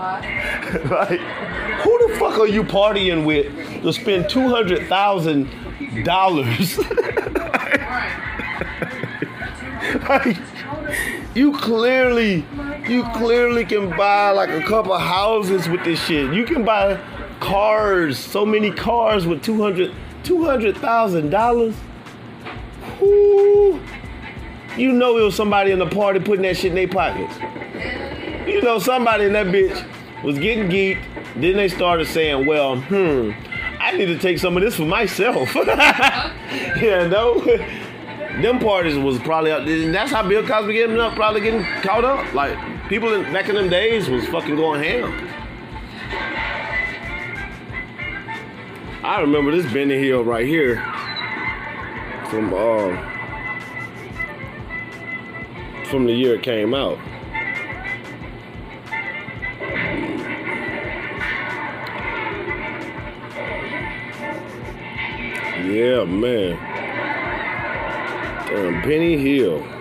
like, 0.90 1.20
who 1.20 2.08
the 2.08 2.16
fuck 2.18 2.38
are 2.38 2.48
you 2.48 2.64
partying 2.64 3.24
with 3.24 3.46
to 3.82 3.92
spend 3.92 4.28
two 4.28 4.48
hundred 4.48 4.88
thousand 4.88 5.48
dollars? 6.04 6.78
like, 10.08 10.36
you 11.34 11.52
clearly, 11.58 12.44
you 12.88 13.04
clearly 13.14 13.64
can 13.64 13.90
buy 13.96 14.30
like 14.30 14.50
a 14.50 14.62
couple 14.62 14.96
houses 14.98 15.68
with 15.68 15.84
this 15.84 16.00
shit. 16.04 16.32
You 16.32 16.44
can 16.44 16.64
buy 16.64 17.00
cars, 17.40 18.18
so 18.18 18.44
many 18.46 18.70
cars 18.70 19.26
with 19.26 19.42
two 19.42 19.60
hundred, 19.62 19.92
two 20.22 20.44
hundred 20.44 20.76
thousand 20.76 21.30
dollars. 21.30 21.74
You 23.00 24.92
know 24.92 25.18
it 25.18 25.22
was 25.22 25.34
somebody 25.34 25.72
in 25.72 25.78
the 25.78 25.86
party 25.86 26.20
putting 26.20 26.42
that 26.42 26.56
shit 26.56 26.70
in 26.70 26.74
their 26.74 26.88
pockets. 26.88 27.34
You 28.46 28.62
know, 28.62 28.78
somebody 28.78 29.24
in 29.24 29.32
that 29.34 29.46
bitch 29.46 29.84
was 30.22 30.38
getting 30.38 30.68
geeked. 30.68 31.02
Then 31.36 31.56
they 31.56 31.68
started 31.68 32.06
saying, 32.06 32.46
well, 32.46 32.80
hmm, 32.80 33.32
I 33.90 33.96
need 33.96 34.06
to 34.06 34.18
take 34.18 34.38
some 34.38 34.56
of 34.56 34.62
this 34.62 34.76
for 34.76 34.84
myself. 34.84 35.52
yeah, 35.56 37.08
no. 37.08 37.40
Them 37.40 38.60
parties 38.60 38.96
was 38.96 39.18
probably 39.18 39.50
up. 39.50 39.66
and 39.66 39.92
that's 39.92 40.12
how 40.12 40.26
Bill 40.26 40.46
Cosby 40.46 40.72
getting 40.74 41.00
up, 41.00 41.16
probably 41.16 41.40
getting 41.40 41.64
caught 41.82 42.04
up. 42.04 42.32
Like 42.32 42.56
people 42.88 43.12
in, 43.14 43.32
back 43.32 43.48
in 43.48 43.56
them 43.56 43.68
days 43.68 44.08
was 44.08 44.24
fucking 44.28 44.54
going 44.54 44.80
ham. 44.80 45.28
I 49.02 49.20
remember 49.22 49.50
this 49.50 49.70
Benny 49.72 49.98
Hill 49.98 50.22
right 50.22 50.46
here 50.46 50.76
from 52.30 52.54
uh 52.54 52.96
from 55.86 56.06
the 56.06 56.12
year 56.12 56.36
it 56.36 56.44
came 56.44 56.74
out. 56.74 56.96
Yeah, 65.70 66.02
man. 66.02 66.56
Damn, 68.48 68.82
Hill. 69.16 69.79